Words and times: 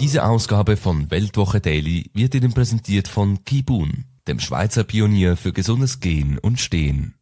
Diese 0.00 0.24
Ausgabe 0.24 0.78
von 0.78 1.10
Weltwoche 1.10 1.60
Daily 1.60 2.10
wird 2.14 2.34
Ihnen 2.34 2.54
präsentiert 2.54 3.06
von 3.06 3.44
Kibun, 3.44 4.06
dem 4.26 4.40
Schweizer 4.40 4.82
Pionier 4.82 5.36
für 5.36 5.52
gesundes 5.52 6.00
Gehen 6.00 6.38
und 6.38 6.58
Stehen. 6.58 7.16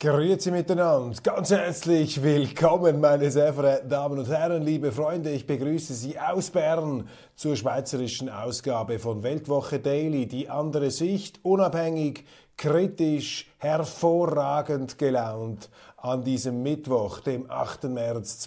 Grüezi 0.00 0.50
miteinander, 0.50 1.14
ganz 1.22 1.52
herzlich 1.52 2.20
willkommen, 2.24 3.00
meine 3.00 3.30
sehr 3.30 3.54
verehrten 3.54 3.88
Damen 3.88 4.18
und 4.18 4.28
Herren, 4.28 4.64
liebe 4.64 4.90
Freunde. 4.90 5.30
Ich 5.30 5.46
begrüße 5.46 5.94
Sie 5.94 6.18
aus 6.18 6.50
Bern 6.50 7.06
zur 7.36 7.54
schweizerischen 7.54 8.28
Ausgabe 8.28 8.98
von 8.98 9.22
Weltwoche 9.22 9.78
Daily. 9.78 10.26
Die 10.26 10.50
andere 10.50 10.90
Sicht, 10.90 11.38
unabhängig, 11.44 12.24
kritisch, 12.56 13.46
hervorragend 13.58 14.98
gelaunt 14.98 15.70
an 15.96 16.24
diesem 16.24 16.64
Mittwoch, 16.64 17.20
dem 17.20 17.48
8. 17.48 17.84
März 17.84 18.40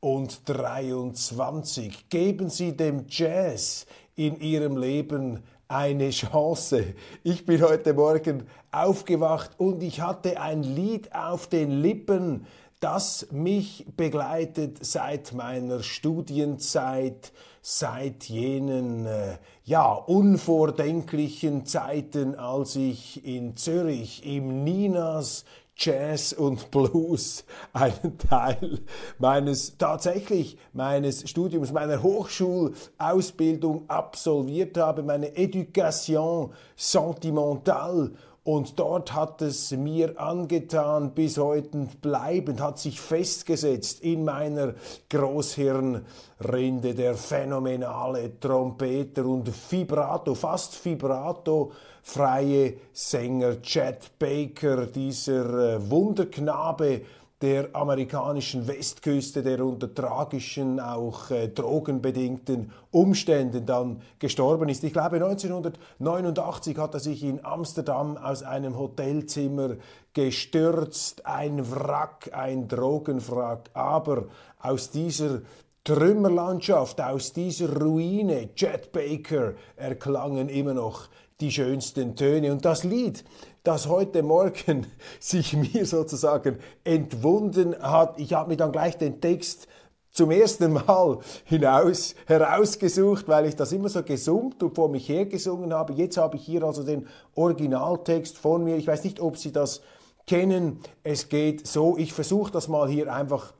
2023. 0.00 2.08
Geben 2.08 2.48
Sie 2.48 2.76
dem 2.76 3.04
Jazz 3.08 3.86
in 4.16 4.40
Ihrem 4.40 4.76
Leben 4.76 5.42
eine 5.68 6.10
Chance. 6.10 6.94
Ich 7.22 7.44
bin 7.44 7.62
heute 7.62 7.94
Morgen 7.94 8.46
aufgewacht 8.72 9.50
und 9.58 9.82
ich 9.82 10.00
hatte 10.00 10.40
ein 10.40 10.62
Lied 10.62 11.14
auf 11.14 11.48
den 11.48 11.82
Lippen, 11.82 12.46
das 12.80 13.26
mich 13.30 13.84
begleitet 13.96 14.78
seit 14.80 15.34
meiner 15.34 15.82
Studienzeit, 15.82 17.32
seit 17.60 18.24
jenen 18.24 19.04
äh, 19.04 19.36
ja 19.64 19.92
unvordenklichen 19.92 21.66
Zeiten, 21.66 22.36
als 22.36 22.74
ich 22.74 23.26
in 23.26 23.54
Zürich 23.56 24.24
im 24.24 24.64
Ninas 24.64 25.44
Jazz 25.80 26.34
und 26.34 26.70
Blues 26.70 27.44
einen 27.72 28.18
Teil 28.18 28.80
meines 29.18 29.78
tatsächlich 29.78 30.58
meines 30.74 31.28
Studiums, 31.28 31.72
meiner 31.72 32.02
Hochschulausbildung 32.02 33.88
absolviert 33.88 34.76
habe, 34.76 35.02
meine 35.02 35.34
Education 35.34 36.52
sentimentale 36.76 38.12
und 38.42 38.78
dort 38.78 39.12
hat 39.14 39.42
es 39.42 39.70
mir 39.70 40.18
angetan, 40.18 41.12
bis 41.12 41.36
heute 41.36 41.88
bleibend, 42.00 42.60
hat 42.60 42.78
sich 42.78 42.98
festgesetzt 42.98 44.00
in 44.00 44.24
meiner 44.24 44.74
Großhirnrinde 45.10 46.94
der 46.94 47.14
phänomenale 47.16 48.40
Trompeter 48.40 49.26
und 49.26 49.52
Vibrato, 49.70 50.34
fast 50.34 50.82
Vibrato 50.82 51.72
freie 52.02 52.74
Sänger 52.92 53.62
Chet 53.62 54.18
Baker, 54.18 54.86
dieser 54.86 55.76
äh, 55.76 55.90
Wunderknabe, 55.90 57.02
der 57.40 57.74
amerikanischen 57.74 58.68
Westküste, 58.68 59.42
der 59.42 59.64
unter 59.64 59.94
tragischen, 59.94 60.78
auch 60.78 61.30
äh, 61.30 61.48
drogenbedingten 61.48 62.70
Umständen 62.90 63.64
dann 63.64 64.02
gestorben 64.18 64.68
ist. 64.68 64.84
Ich 64.84 64.92
glaube, 64.92 65.16
1989 65.16 66.76
hat 66.76 66.94
er 66.94 67.00
sich 67.00 67.22
in 67.22 67.42
Amsterdam 67.42 68.18
aus 68.18 68.42
einem 68.42 68.78
Hotelzimmer 68.78 69.76
gestürzt, 70.12 71.24
ein 71.24 71.70
Wrack, 71.70 72.30
ein 72.32 72.68
Drogenwrack. 72.68 73.70
Aber 73.72 74.26
aus 74.60 74.90
dieser 74.90 75.40
Trümmerlandschaft, 75.84 77.00
aus 77.00 77.32
dieser 77.32 77.74
Ruine, 77.80 78.50
Jet 78.54 78.92
Baker, 78.92 79.54
erklangen 79.76 80.50
immer 80.50 80.74
noch 80.74 81.08
die 81.40 81.50
schönsten 81.50 82.16
Töne. 82.16 82.52
Und 82.52 82.64
das 82.64 82.84
Lied, 82.84 83.24
das 83.62 83.88
heute 83.88 84.22
Morgen 84.22 84.86
sich 85.20 85.56
mir 85.56 85.86
sozusagen 85.86 86.58
entwunden 86.84 87.76
hat, 87.80 88.18
ich 88.18 88.32
habe 88.32 88.50
mir 88.50 88.56
dann 88.56 88.72
gleich 88.72 88.98
den 88.98 89.20
Text 89.20 89.68
zum 90.10 90.30
ersten 90.30 90.72
Mal 90.72 91.18
hinaus 91.44 92.14
herausgesucht, 92.26 93.28
weil 93.28 93.46
ich 93.46 93.56
das 93.56 93.72
immer 93.72 93.88
so 93.88 94.02
gesummt 94.02 94.62
und 94.62 94.74
vor 94.74 94.88
mich 94.88 95.08
hergesungen 95.08 95.72
habe. 95.72 95.92
Jetzt 95.92 96.16
habe 96.16 96.36
ich 96.36 96.44
hier 96.44 96.62
also 96.62 96.82
den 96.82 97.06
Originaltext 97.34 98.36
von 98.36 98.64
mir. 98.64 98.76
Ich 98.76 98.86
weiß 98.86 99.04
nicht, 99.04 99.20
ob 99.20 99.36
Sie 99.36 99.52
das 99.52 99.82
kennen. 100.26 100.80
Es 101.02 101.28
geht 101.28 101.66
so, 101.66 101.96
ich 101.96 102.12
versuche 102.12 102.52
das 102.52 102.68
mal 102.68 102.88
hier 102.88 103.12
einfach 103.12 103.52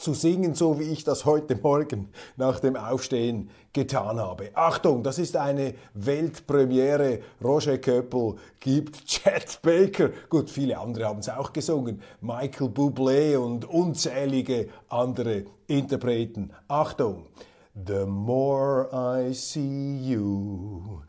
zu 0.00 0.14
singen, 0.14 0.54
so 0.54 0.80
wie 0.80 0.84
ich 0.84 1.04
das 1.04 1.24
heute 1.24 1.56
Morgen 1.56 2.08
nach 2.36 2.58
dem 2.60 2.76
Aufstehen 2.76 3.50
getan 3.72 4.18
habe. 4.18 4.50
Achtung, 4.54 5.02
das 5.02 5.18
ist 5.18 5.36
eine 5.36 5.74
Weltpremiere. 5.94 7.20
Roger 7.44 7.78
Köppel 7.78 8.36
gibt 8.58 9.04
Chet 9.06 9.60
Baker, 9.62 10.10
gut, 10.28 10.50
viele 10.50 10.78
andere 10.78 11.04
haben 11.04 11.20
es 11.20 11.28
auch 11.28 11.52
gesungen, 11.52 12.02
Michael 12.20 12.68
Bublé 12.68 13.36
und 13.36 13.68
unzählige 13.68 14.68
andere 14.88 15.44
Interpreten. 15.66 16.50
Achtung, 16.66 17.26
The 17.72 18.04
more 18.04 18.88
I 18.92 19.32
see 19.32 19.96
you, 19.96 21.02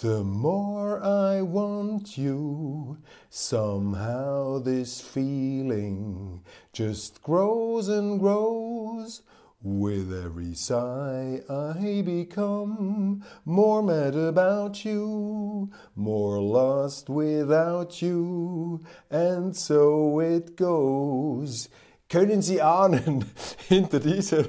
The 0.00 0.22
more 0.22 1.02
I 1.02 1.40
want 1.40 2.18
you, 2.18 2.98
somehow 3.30 4.58
this 4.58 5.00
feeling 5.00 6.42
just 6.74 7.22
grows 7.22 7.88
and 7.88 8.20
grows. 8.20 9.22
With 9.62 10.12
every 10.12 10.52
sigh, 10.52 11.40
I 11.48 12.02
become 12.04 13.24
more 13.46 13.82
mad 13.82 14.14
about 14.14 14.84
you, 14.84 15.70
more 15.94 16.42
lost 16.42 17.08
without 17.08 18.02
you, 18.02 18.84
and 19.10 19.56
so 19.56 20.20
it 20.20 20.56
goes. 20.56 21.70
Können 22.08 22.40
Sie 22.40 22.62
ahnen, 22.62 23.24
hinter 23.68 23.98
dieser 23.98 24.44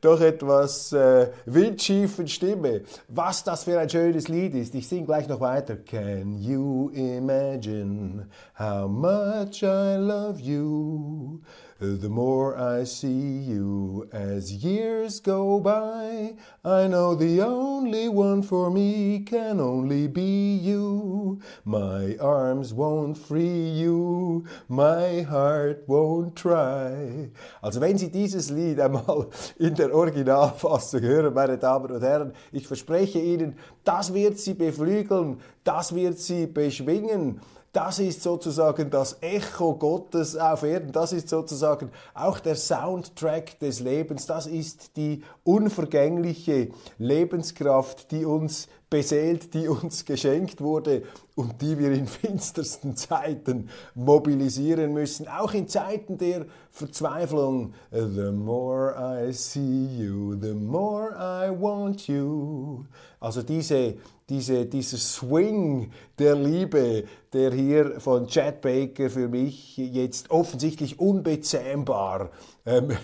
doch 0.00 0.20
etwas 0.20 0.92
äh, 0.92 1.30
windschiefen 1.44 2.28
Stimme, 2.28 2.82
was 3.08 3.42
das 3.42 3.64
für 3.64 3.80
ein 3.80 3.90
schönes 3.90 4.28
Lied 4.28 4.54
ist? 4.54 4.76
Ich 4.76 4.86
singe 4.86 5.06
gleich 5.06 5.26
noch 5.26 5.40
weiter. 5.40 5.74
Can 5.76 6.38
you 6.38 6.90
imagine 6.90 8.28
how 8.56 8.88
much 8.88 9.62
I 9.62 9.96
love 9.96 10.40
you? 10.40 11.40
The 11.80 12.10
more 12.10 12.58
I 12.58 12.84
see 12.84 13.38
you 13.38 14.06
as 14.12 14.52
years 14.52 15.18
go 15.18 15.60
by, 15.60 16.34
I 16.62 16.86
know 16.86 17.14
the 17.14 17.40
only 17.40 18.06
one 18.06 18.42
for 18.42 18.70
me 18.70 19.20
can 19.20 19.58
only 19.58 20.06
be 20.06 20.56
you. 20.56 21.40
My 21.64 22.18
arms 22.20 22.74
won't 22.74 23.16
free 23.16 23.70
you, 23.70 24.44
my 24.68 25.22
heart 25.22 25.84
won't 25.88 26.36
try. 26.36 27.30
Also 27.62 27.80
wenn 27.80 27.96
Sie 27.96 28.10
dieses 28.10 28.50
Lied 28.50 28.78
einmal 28.78 29.28
in 29.58 29.74
der 29.74 29.94
Originalfassung 29.94 31.00
hören, 31.00 31.32
meine 31.32 31.56
Damen 31.56 31.90
und 31.92 32.02
Herren, 32.02 32.34
ich 32.52 32.66
verspreche 32.66 33.20
Ihnen, 33.20 33.56
das 33.84 34.12
wird 34.12 34.38
Sie 34.38 34.52
beflügeln, 34.52 35.40
das 35.64 35.94
wird 35.94 36.18
Sie 36.18 36.46
beschwingen. 36.46 37.40
Das 37.72 38.00
ist 38.00 38.22
sozusagen 38.22 38.90
das 38.90 39.18
Echo 39.20 39.76
Gottes 39.76 40.36
auf 40.36 40.64
Erden. 40.64 40.90
Das 40.90 41.12
ist 41.12 41.28
sozusagen 41.28 41.92
auch 42.14 42.40
der 42.40 42.56
Soundtrack 42.56 43.60
des 43.60 43.78
Lebens. 43.78 44.26
Das 44.26 44.48
ist 44.48 44.96
die 44.96 45.22
unvergängliche 45.44 46.70
Lebenskraft, 46.98 48.10
die 48.10 48.24
uns 48.24 48.66
beseelt, 48.90 49.54
die 49.54 49.68
uns 49.68 50.04
geschenkt 50.04 50.60
wurde 50.60 51.04
und 51.36 51.62
die 51.62 51.78
wir 51.78 51.92
in 51.92 52.06
finstersten 52.06 52.96
Zeiten 52.96 53.70
mobilisieren 53.94 54.92
müssen. 54.92 55.28
Auch 55.28 55.54
in 55.54 55.68
Zeiten 55.68 56.18
der 56.18 56.46
Verzweiflung. 56.70 57.72
The 57.92 58.32
more 58.32 58.94
I 58.98 59.32
see 59.32 59.86
you, 59.96 60.34
the 60.40 60.54
more 60.54 61.12
I 61.12 61.50
want 61.50 62.08
you. 62.08 62.84
Also 63.20 63.42
diese 63.42 63.96
diese, 64.30 64.64
dieser 64.64 64.96
Swing 64.96 65.90
der 66.18 66.36
Liebe, 66.36 67.04
der 67.32 67.52
hier 67.52 68.00
von 68.00 68.28
Chad 68.28 68.60
Baker 68.60 69.10
für 69.10 69.28
mich 69.28 69.76
jetzt 69.76 70.30
offensichtlich 70.30 71.00
unbezähmbar 71.00 72.30
ähm, 72.64 72.96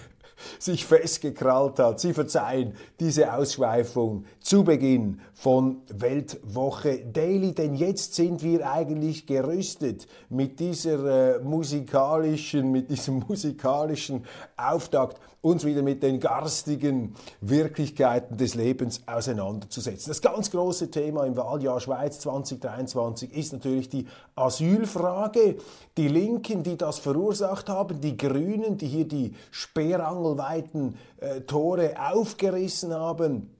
sich 0.58 0.86
festgekrallt 0.86 1.78
hat. 1.78 1.98
Sie 1.98 2.14
verzeihen 2.14 2.74
diese 3.00 3.32
Ausschweifung 3.34 4.24
zu 4.40 4.62
Beginn 4.62 5.20
von 5.38 5.82
Weltwoche 5.88 7.04
Daily, 7.12 7.52
denn 7.52 7.74
jetzt 7.74 8.14
sind 8.14 8.42
wir 8.42 8.72
eigentlich 8.72 9.26
gerüstet 9.26 10.06
mit 10.30 10.58
dieser 10.58 11.36
äh, 11.36 11.40
musikalischen, 11.40 12.72
mit 12.72 12.88
diesem 12.90 13.18
musikalischen 13.28 14.24
Auftakt 14.56 15.20
uns 15.42 15.66
wieder 15.66 15.82
mit 15.82 16.02
den 16.02 16.20
garstigen 16.20 17.14
Wirklichkeiten 17.42 18.38
des 18.38 18.54
Lebens 18.54 19.02
auseinanderzusetzen. 19.06 20.08
Das 20.08 20.22
ganz 20.22 20.50
große 20.50 20.90
Thema 20.90 21.24
im 21.26 21.36
Wahljahr 21.36 21.80
Schweiz 21.80 22.18
2023 22.20 23.36
ist 23.36 23.52
natürlich 23.52 23.90
die 23.90 24.06
Asylfrage. 24.34 25.56
Die 25.98 26.08
Linken, 26.08 26.62
die 26.62 26.78
das 26.78 26.98
verursacht 26.98 27.68
haben, 27.68 28.00
die 28.00 28.16
Grünen, 28.16 28.78
die 28.78 28.88
hier 28.88 29.06
die 29.06 29.34
speerangelweiten 29.50 30.96
äh, 31.20 31.42
Tore 31.42 31.94
aufgerissen 32.00 32.94
haben, 32.94 33.50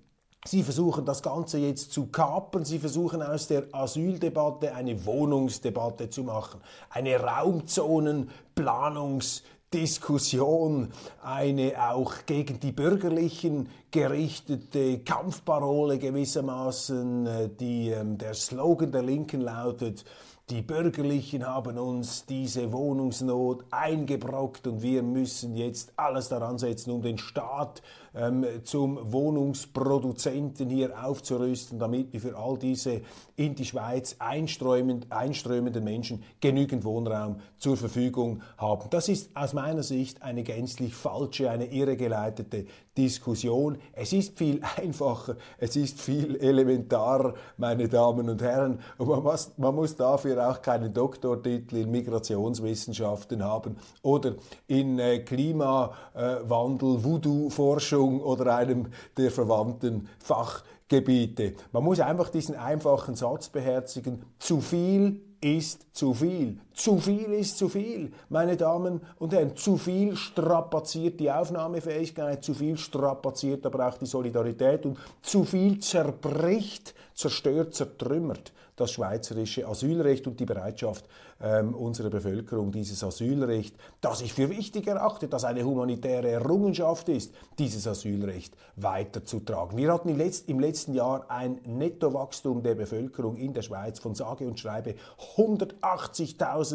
Sie 0.46 0.62
versuchen 0.62 1.04
das 1.04 1.22
Ganze 1.22 1.58
jetzt 1.58 1.92
zu 1.92 2.06
kapern. 2.06 2.64
Sie 2.64 2.78
versuchen 2.78 3.20
aus 3.22 3.48
der 3.48 3.64
Asyldebatte 3.72 4.74
eine 4.74 5.04
Wohnungsdebatte 5.04 6.08
zu 6.08 6.22
machen, 6.22 6.62
eine 6.90 7.20
Raumzonenplanungsdebatte. 7.20 9.56
Diskussion, 9.74 10.92
eine 11.24 11.72
auch 11.90 12.24
gegen 12.24 12.60
die 12.60 12.70
Bürgerlichen 12.70 13.68
gerichtete 13.90 15.00
Kampfparole 15.00 15.98
gewissermaßen, 15.98 17.26
äh, 17.26 17.48
die, 17.48 17.90
ähm, 17.90 18.16
der 18.16 18.34
Slogan 18.34 18.92
der 18.92 19.02
Linken 19.02 19.40
lautet, 19.40 20.04
die 20.48 20.62
Bürgerlichen 20.62 21.44
haben 21.44 21.76
uns 21.76 22.24
diese 22.24 22.70
Wohnungsnot 22.70 23.64
eingebrockt 23.72 24.68
und 24.68 24.80
wir 24.80 25.02
müssen 25.02 25.56
jetzt 25.56 25.92
alles 25.96 26.28
daran 26.28 26.58
setzen, 26.58 26.92
um 26.92 27.02
den 27.02 27.18
Staat 27.18 27.82
ähm, 28.16 28.44
zum 28.64 29.12
Wohnungsproduzenten 29.12 30.70
hier 30.70 31.04
aufzurüsten, 31.04 31.78
damit 31.78 32.12
wir 32.12 32.20
für 32.20 32.36
all 32.36 32.58
diese 32.58 33.02
in 33.36 33.54
die 33.54 33.64
Schweiz 33.64 34.16
einströmend, 34.18 35.06
einströmenden 35.10 35.84
Menschen 35.84 36.22
genügend 36.40 36.84
Wohnraum 36.84 37.36
zur 37.58 37.76
Verfügung 37.76 38.42
haben. 38.56 38.88
Das 38.90 39.08
ist 39.08 39.36
aus 39.36 39.52
meiner 39.52 39.82
Sicht 39.82 40.22
eine 40.22 40.42
gänzlich 40.42 40.94
falsche, 40.94 41.50
eine 41.50 41.66
irregeleitete 41.66 42.66
Diskussion. 42.96 43.76
Es 43.92 44.12
ist 44.14 44.38
viel 44.38 44.60
einfacher, 44.76 45.36
es 45.58 45.76
ist 45.76 46.00
viel 46.00 46.36
elementarer, 46.36 47.34
meine 47.58 47.88
Damen 47.88 48.30
und 48.30 48.40
Herren. 48.40 48.80
Und 48.96 49.08
man 49.08 49.22
muss, 49.22 49.52
man 49.58 49.74
muss 49.74 49.96
dafür 49.96 50.48
auch 50.48 50.62
keinen 50.62 50.94
Doktortitel 50.94 51.76
in 51.76 51.90
Migrationswissenschaften 51.90 53.44
haben 53.44 53.76
oder 54.02 54.36
in 54.66 54.98
äh, 54.98 55.18
Klimawandel, 55.18 57.04
Voodoo-Forschung 57.04 58.05
Bildung 58.06 58.20
oder 58.20 58.56
einem 58.56 58.86
der 59.16 59.30
verwandten 59.30 60.08
Fachgebiete. 60.18 61.54
Man 61.72 61.84
muss 61.84 62.00
einfach 62.00 62.30
diesen 62.30 62.56
einfachen 62.56 63.14
Satz 63.14 63.48
beherzigen. 63.48 64.24
Zu 64.38 64.60
viel 64.60 65.20
ist 65.40 65.86
zu 65.92 66.14
viel. 66.14 66.60
Zu 66.76 66.98
viel 66.98 67.32
ist 67.32 67.56
zu 67.56 67.70
viel, 67.70 68.12
meine 68.28 68.54
Damen 68.54 69.00
und 69.18 69.32
Herren. 69.32 69.56
Zu 69.56 69.78
viel 69.78 70.14
strapaziert 70.14 71.18
die 71.18 71.32
Aufnahmefähigkeit, 71.32 72.44
zu 72.44 72.52
viel 72.52 72.76
strapaziert 72.76 73.64
aber 73.64 73.88
auch 73.88 73.96
die 73.96 74.04
Solidarität 74.04 74.84
und 74.84 74.98
zu 75.22 75.44
viel 75.44 75.78
zerbricht, 75.80 76.94
zerstört, 77.14 77.74
zertrümmert 77.74 78.52
das 78.76 78.92
schweizerische 78.92 79.66
Asylrecht 79.66 80.26
und 80.26 80.38
die 80.38 80.44
Bereitschaft 80.44 81.06
ähm, 81.40 81.74
unserer 81.74 82.10
Bevölkerung, 82.10 82.72
dieses 82.72 83.02
Asylrecht, 83.02 83.74
das 84.00 84.20
ich 84.20 84.34
für 84.34 84.50
wichtig 84.50 84.86
erachte, 84.86 85.28
das 85.28 85.44
eine 85.44 85.64
humanitäre 85.64 86.28
Errungenschaft 86.28 87.08
ist, 87.08 87.34
dieses 87.58 87.86
Asylrecht 87.86 88.54
weiterzutragen. 88.76 89.78
Wir 89.78 89.92
hatten 89.92 90.10
im, 90.10 90.18
Letz 90.18 90.40
im 90.46 90.60
letzten 90.60 90.94
Jahr 90.94 91.24
ein 91.28 91.58
Nettowachstum 91.64 92.62
der 92.62 92.74
Bevölkerung 92.74 93.36
in 93.36 93.54
der 93.54 93.62
Schweiz 93.62 93.98
von 93.98 94.14
sage 94.14 94.46
und 94.46 94.60
schreibe 94.60 94.94
180.000 95.36 96.65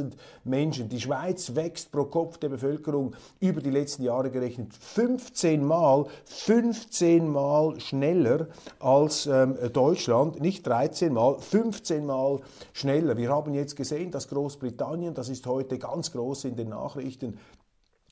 Menschen. 0.44 0.90
Die 0.90 1.00
Schweiz 1.00 1.56
wächst 1.56 1.92
pro 1.92 2.06
Kopf 2.06 2.38
der 2.38 2.50
Bevölkerung 2.50 3.16
über 3.40 3.62
die 3.62 3.72
letzten 3.72 4.04
Jahre 4.04 4.32
gerechnet 4.32 4.74
15 4.74 5.64
Mal, 5.64 6.06
15 6.26 7.28
Mal 7.28 7.80
schneller 7.80 8.48
als 8.80 9.28
ähm, 9.28 9.56
Deutschland, 9.74 10.42
nicht 10.42 10.68
13 10.68 11.14
Mal, 11.14 11.38
15 11.40 11.62
15 11.92 12.06
Mal 12.06 12.40
schneller. 12.74 13.18
Wir 13.18 13.30
haben 13.30 13.54
jetzt 13.54 13.76
gesehen, 13.76 14.12
dass 14.12 14.28
Großbritannien, 14.28 15.14
das 15.14 15.30
ist 15.30 15.46
heute 15.46 15.78
ganz 15.78 16.12
groß 16.12 16.46
in 16.46 16.56
den 16.56 16.70
Nachrichten, 16.70 17.38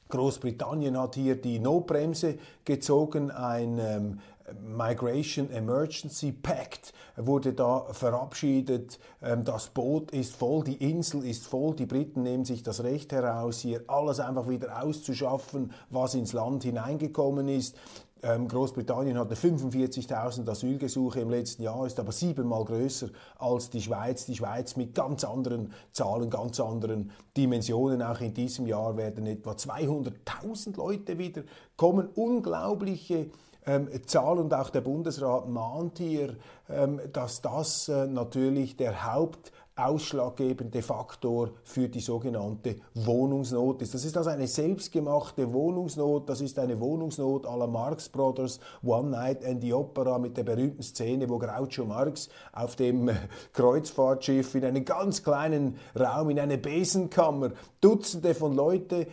Großbritannien 0.10 0.98
hat 0.98 1.16
hier 1.16 1.36
die 1.36 1.60
Notbremse 1.60 2.40
gezogen, 2.66 3.30
ein 3.30 3.78
ähm, 3.80 4.20
Migration 4.62 5.50
Emergency 5.52 6.32
Pact 6.32 6.94
wurde 7.16 7.54
da 7.54 7.86
verabschiedet. 7.92 9.00
Ähm, 9.22 9.44
das 9.44 9.70
Boot 9.70 10.12
ist 10.12 10.36
voll, 10.36 10.64
die 10.64 10.90
Insel 10.90 11.26
ist 11.26 11.48
voll. 11.48 11.76
Die 11.76 11.86
Briten 11.86 12.24
nehmen 12.24 12.46
sich 12.46 12.64
das 12.64 12.84
Recht 12.84 13.12
heraus, 13.12 13.60
hier 13.60 13.84
alles 13.88 14.20
einfach 14.20 14.48
wieder 14.48 14.84
auszuschaffen, 14.84 15.72
was 15.90 16.16
ins 16.16 16.34
Land 16.34 16.64
hineingekommen 16.64 17.48
ist. 17.48 17.76
Ähm, 18.22 18.50
Großbritannien 18.50 19.18
hatte 19.18 19.36
45.000 19.36 20.50
Asylgesuche 20.50 21.22
im 21.22 21.30
letzten 21.30 21.64
Jahr, 21.64 21.86
ist 21.86 22.00
aber 22.00 22.12
siebenmal 22.12 22.66
größer 22.66 23.08
als 23.38 23.70
die 23.70 23.82
Schweiz. 23.82 24.26
Die 24.26 24.36
Schweiz 24.36 24.76
mit 24.76 24.94
ganz 24.94 25.24
anderen 25.24 25.72
Zahlen, 25.94 26.30
ganz 26.30 26.60
anderen 26.60 27.12
Dimensionen. 27.38 28.02
Auch 28.02 28.20
in 28.20 28.34
diesem 28.34 28.68
Jahr 28.68 28.98
werden 28.98 29.26
etwa 29.26 29.52
200.000 29.52 30.76
Leute 30.76 31.18
wieder 31.18 31.44
kommen. 31.78 32.10
Unglaubliche 32.16 33.28
ähm, 33.66 33.90
Zahl 34.06 34.38
und 34.38 34.54
auch 34.54 34.70
der 34.70 34.82
Bundesrat 34.82 35.48
mahnt 35.48 35.98
hier, 35.98 36.36
ähm, 36.70 37.00
dass 37.12 37.42
das 37.42 37.90
äh, 37.90 38.08
natürlich 38.08 38.78
der 38.78 39.14
Haupt 39.14 39.52
ausschlaggebende 39.80 40.82
Faktor 40.82 41.52
für 41.64 41.88
die 41.88 42.02
sogenannte 42.02 42.76
Wohnungsnot 42.94 43.82
ist. 43.82 43.94
Das 43.94 44.04
ist 44.04 44.18
also 44.18 44.30
eine 44.30 44.48
selbstgemachte 44.48 45.54
Wohnungsnot, 45.54 46.28
das 46.28 46.42
ist 46.42 46.60
eine 46.60 46.80
Wohnungsnot 46.80 47.46
à 47.46 47.58
la 47.58 47.66
Marx 47.66 48.10
Brothers, 48.10 48.60
One 48.84 49.12
Night 49.12 49.46
and 49.46 49.62
the 49.62 49.74
Opera 49.74 50.20
mit 50.20 50.36
der 50.36 50.44
berühmten 50.44 50.84
Szene, 50.84 51.30
wo 51.30 51.38
Groucho 51.38 51.86
Marx 51.86 52.30
auf 52.52 52.76
dem 52.76 53.10
Kreuzfahrtschiff 53.54 54.54
in 54.56 54.66
einen 54.66 54.84
ganz 54.84 55.24
kleinen 55.24 55.78
Raum, 55.98 56.30
in 56.30 56.40
eine 56.40 56.58
Besenkammer, 56.58 57.52
Dutzende 57.80 58.36
von 58.36 58.54
Leuten 58.54 59.02
äh, 59.04 59.08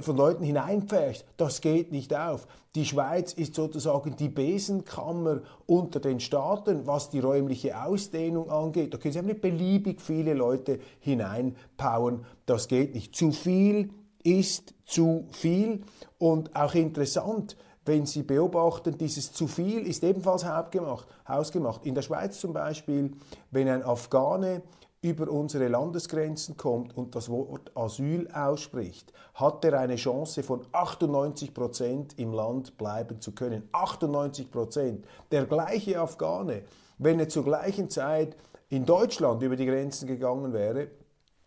von 0.00 0.16
Leuten 0.16 0.44
hineinpfercht. 0.44 1.24
Das 1.36 1.60
geht 1.60 1.92
nicht 1.92 2.14
auf. 2.14 2.46
Die 2.74 2.84
Schweiz 2.84 3.32
ist 3.32 3.54
sozusagen 3.54 4.16
die 4.16 4.28
Besenkammer 4.28 5.40
unter 5.66 6.00
den 6.00 6.20
Staaten, 6.20 6.86
was 6.86 7.10
die 7.10 7.20
räumliche 7.20 7.82
Ausdehnung 7.82 8.50
angeht. 8.50 8.92
Da 8.92 8.98
können 8.98 9.14
Sie 9.14 9.22
nicht 9.22 9.40
beliebig 9.40 10.00
viele 10.00 10.34
Leute 10.34 10.80
hineinpowern. 11.00 12.24
Das 12.46 12.68
geht 12.68 12.94
nicht. 12.94 13.14
Zu 13.14 13.32
viel 13.32 13.90
ist 14.22 14.74
zu 14.84 15.26
viel 15.30 15.82
und 16.18 16.54
auch 16.56 16.74
interessant, 16.74 17.56
wenn 17.84 18.04
Sie 18.04 18.24
beobachten, 18.24 18.98
dieses 18.98 19.32
zu 19.32 19.46
viel 19.46 19.86
ist 19.86 20.02
ebenfalls 20.02 20.44
hausgemacht. 20.44 21.86
In 21.86 21.94
der 21.94 22.02
Schweiz 22.02 22.40
zum 22.40 22.52
Beispiel, 22.52 23.12
wenn 23.52 23.68
ein 23.68 23.84
Afghane 23.84 24.62
über 25.06 25.30
unsere 25.30 25.68
Landesgrenzen 25.68 26.56
kommt 26.56 26.96
und 26.96 27.14
das 27.14 27.28
Wort 27.28 27.70
Asyl 27.76 28.28
ausspricht, 28.32 29.12
hat 29.34 29.64
er 29.64 29.78
eine 29.78 29.94
Chance 29.94 30.42
von 30.42 30.66
98 30.72 31.54
Prozent 31.54 32.18
im 32.18 32.32
Land 32.32 32.76
bleiben 32.76 33.20
zu 33.20 33.32
können. 33.32 33.68
98 33.70 34.50
Prozent. 34.50 35.06
Der 35.30 35.46
gleiche 35.46 36.00
Afghane, 36.00 36.62
wenn 36.98 37.20
er 37.20 37.28
zur 37.28 37.44
gleichen 37.44 37.88
Zeit 37.88 38.36
in 38.68 38.84
Deutschland 38.84 39.42
über 39.42 39.54
die 39.54 39.66
Grenzen 39.66 40.08
gegangen 40.08 40.52
wäre, 40.52 40.88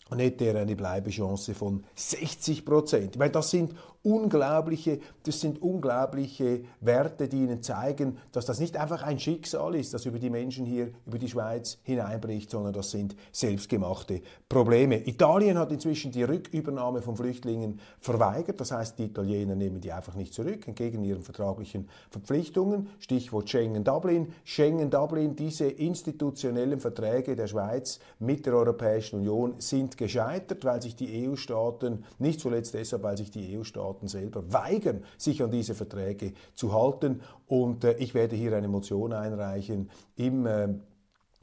dann 0.10 0.20
hätte 0.20 0.46
er 0.46 0.62
eine 0.62 0.76
Bleibechance 0.76 1.54
von 1.54 1.84
60 1.96 2.66
Prozent. 2.66 3.18
Meine, 3.18 3.32
das 3.32 3.52
sind 3.52 3.76
unglaubliche, 4.04 5.00
das 5.24 5.42
sind 5.42 5.62
unglaubliche 5.62 6.62
Werte, 6.80 7.28
die 7.28 7.38
ihnen 7.38 7.62
zeigen, 7.62 8.18
dass 8.32 8.46
das 8.46 8.60
nicht 8.60 8.78
einfach 8.78 9.04
ein 9.04 9.20
Schicksal 9.20 9.76
ist, 9.76 9.94
das 9.94 10.06
über 10.06 10.20
die 10.20 10.30
Menschen 10.30 10.66
hier, 10.66 10.92
über 11.06 11.18
die 11.18 11.28
Schweiz 11.28 11.78
hineinbricht, 11.84 12.50
sondern 12.50 12.74
das 12.74 12.92
sind 12.92 13.16
selbstgemachte 13.32 14.22
Probleme. 14.48 15.06
Italien 15.06 15.58
hat 15.58 15.72
inzwischen 15.72 16.12
die 16.12 16.24
Rückübernahme 16.24 17.02
von 17.02 17.18
Flüchtlingen 17.18 17.80
verweigert. 18.00 18.60
Das 18.62 18.72
heißt, 18.72 18.98
die 18.98 19.06
Italiener 19.06 19.56
nehmen 19.56 19.82
die 19.82 19.92
einfach 19.92 20.16
nicht 20.16 20.34
zurück, 20.34 20.68
entgegen 20.68 21.04
ihren 21.04 21.22
vertraglichen 21.22 21.90
Verpflichtungen. 22.10 22.90
Stichwort 23.00 23.50
Schengen-Dublin. 23.50 24.34
Schengen-Dublin, 24.46 25.36
diese 25.36 25.66
institutionellen 25.66 26.80
Verträge 26.80 27.36
der 27.36 27.48
Schweiz 27.48 28.00
mit 28.20 28.46
der 28.46 28.54
Europäischen 28.56 29.20
Union 29.20 29.56
sind 29.58 29.98
gescheitert, 29.98 30.64
weil 30.64 30.82
sich 30.82 30.96
die 30.96 31.28
EU-Staaten, 31.28 32.06
nicht 32.18 32.40
zuletzt 32.40 32.74
deshalb, 32.74 33.04
weil 33.04 33.18
sich 33.18 33.32
die 33.32 33.58
EU-Staaten 33.58 33.89
Staaten 33.90 34.08
selber 34.08 34.54
weigern, 34.54 35.04
sich 35.18 35.42
an 35.42 35.52
diese 35.52 35.74
Verträge 35.74 36.34
zu 36.54 36.74
halten. 36.74 37.22
Und 37.48 37.84
äh, 37.84 37.96
ich 37.98 38.14
werde 38.14 38.36
hier 38.36 38.56
eine 38.56 38.68
Motion 38.68 39.14
einreichen 39.14 39.90
im 40.16 40.46
äh, 40.46 40.70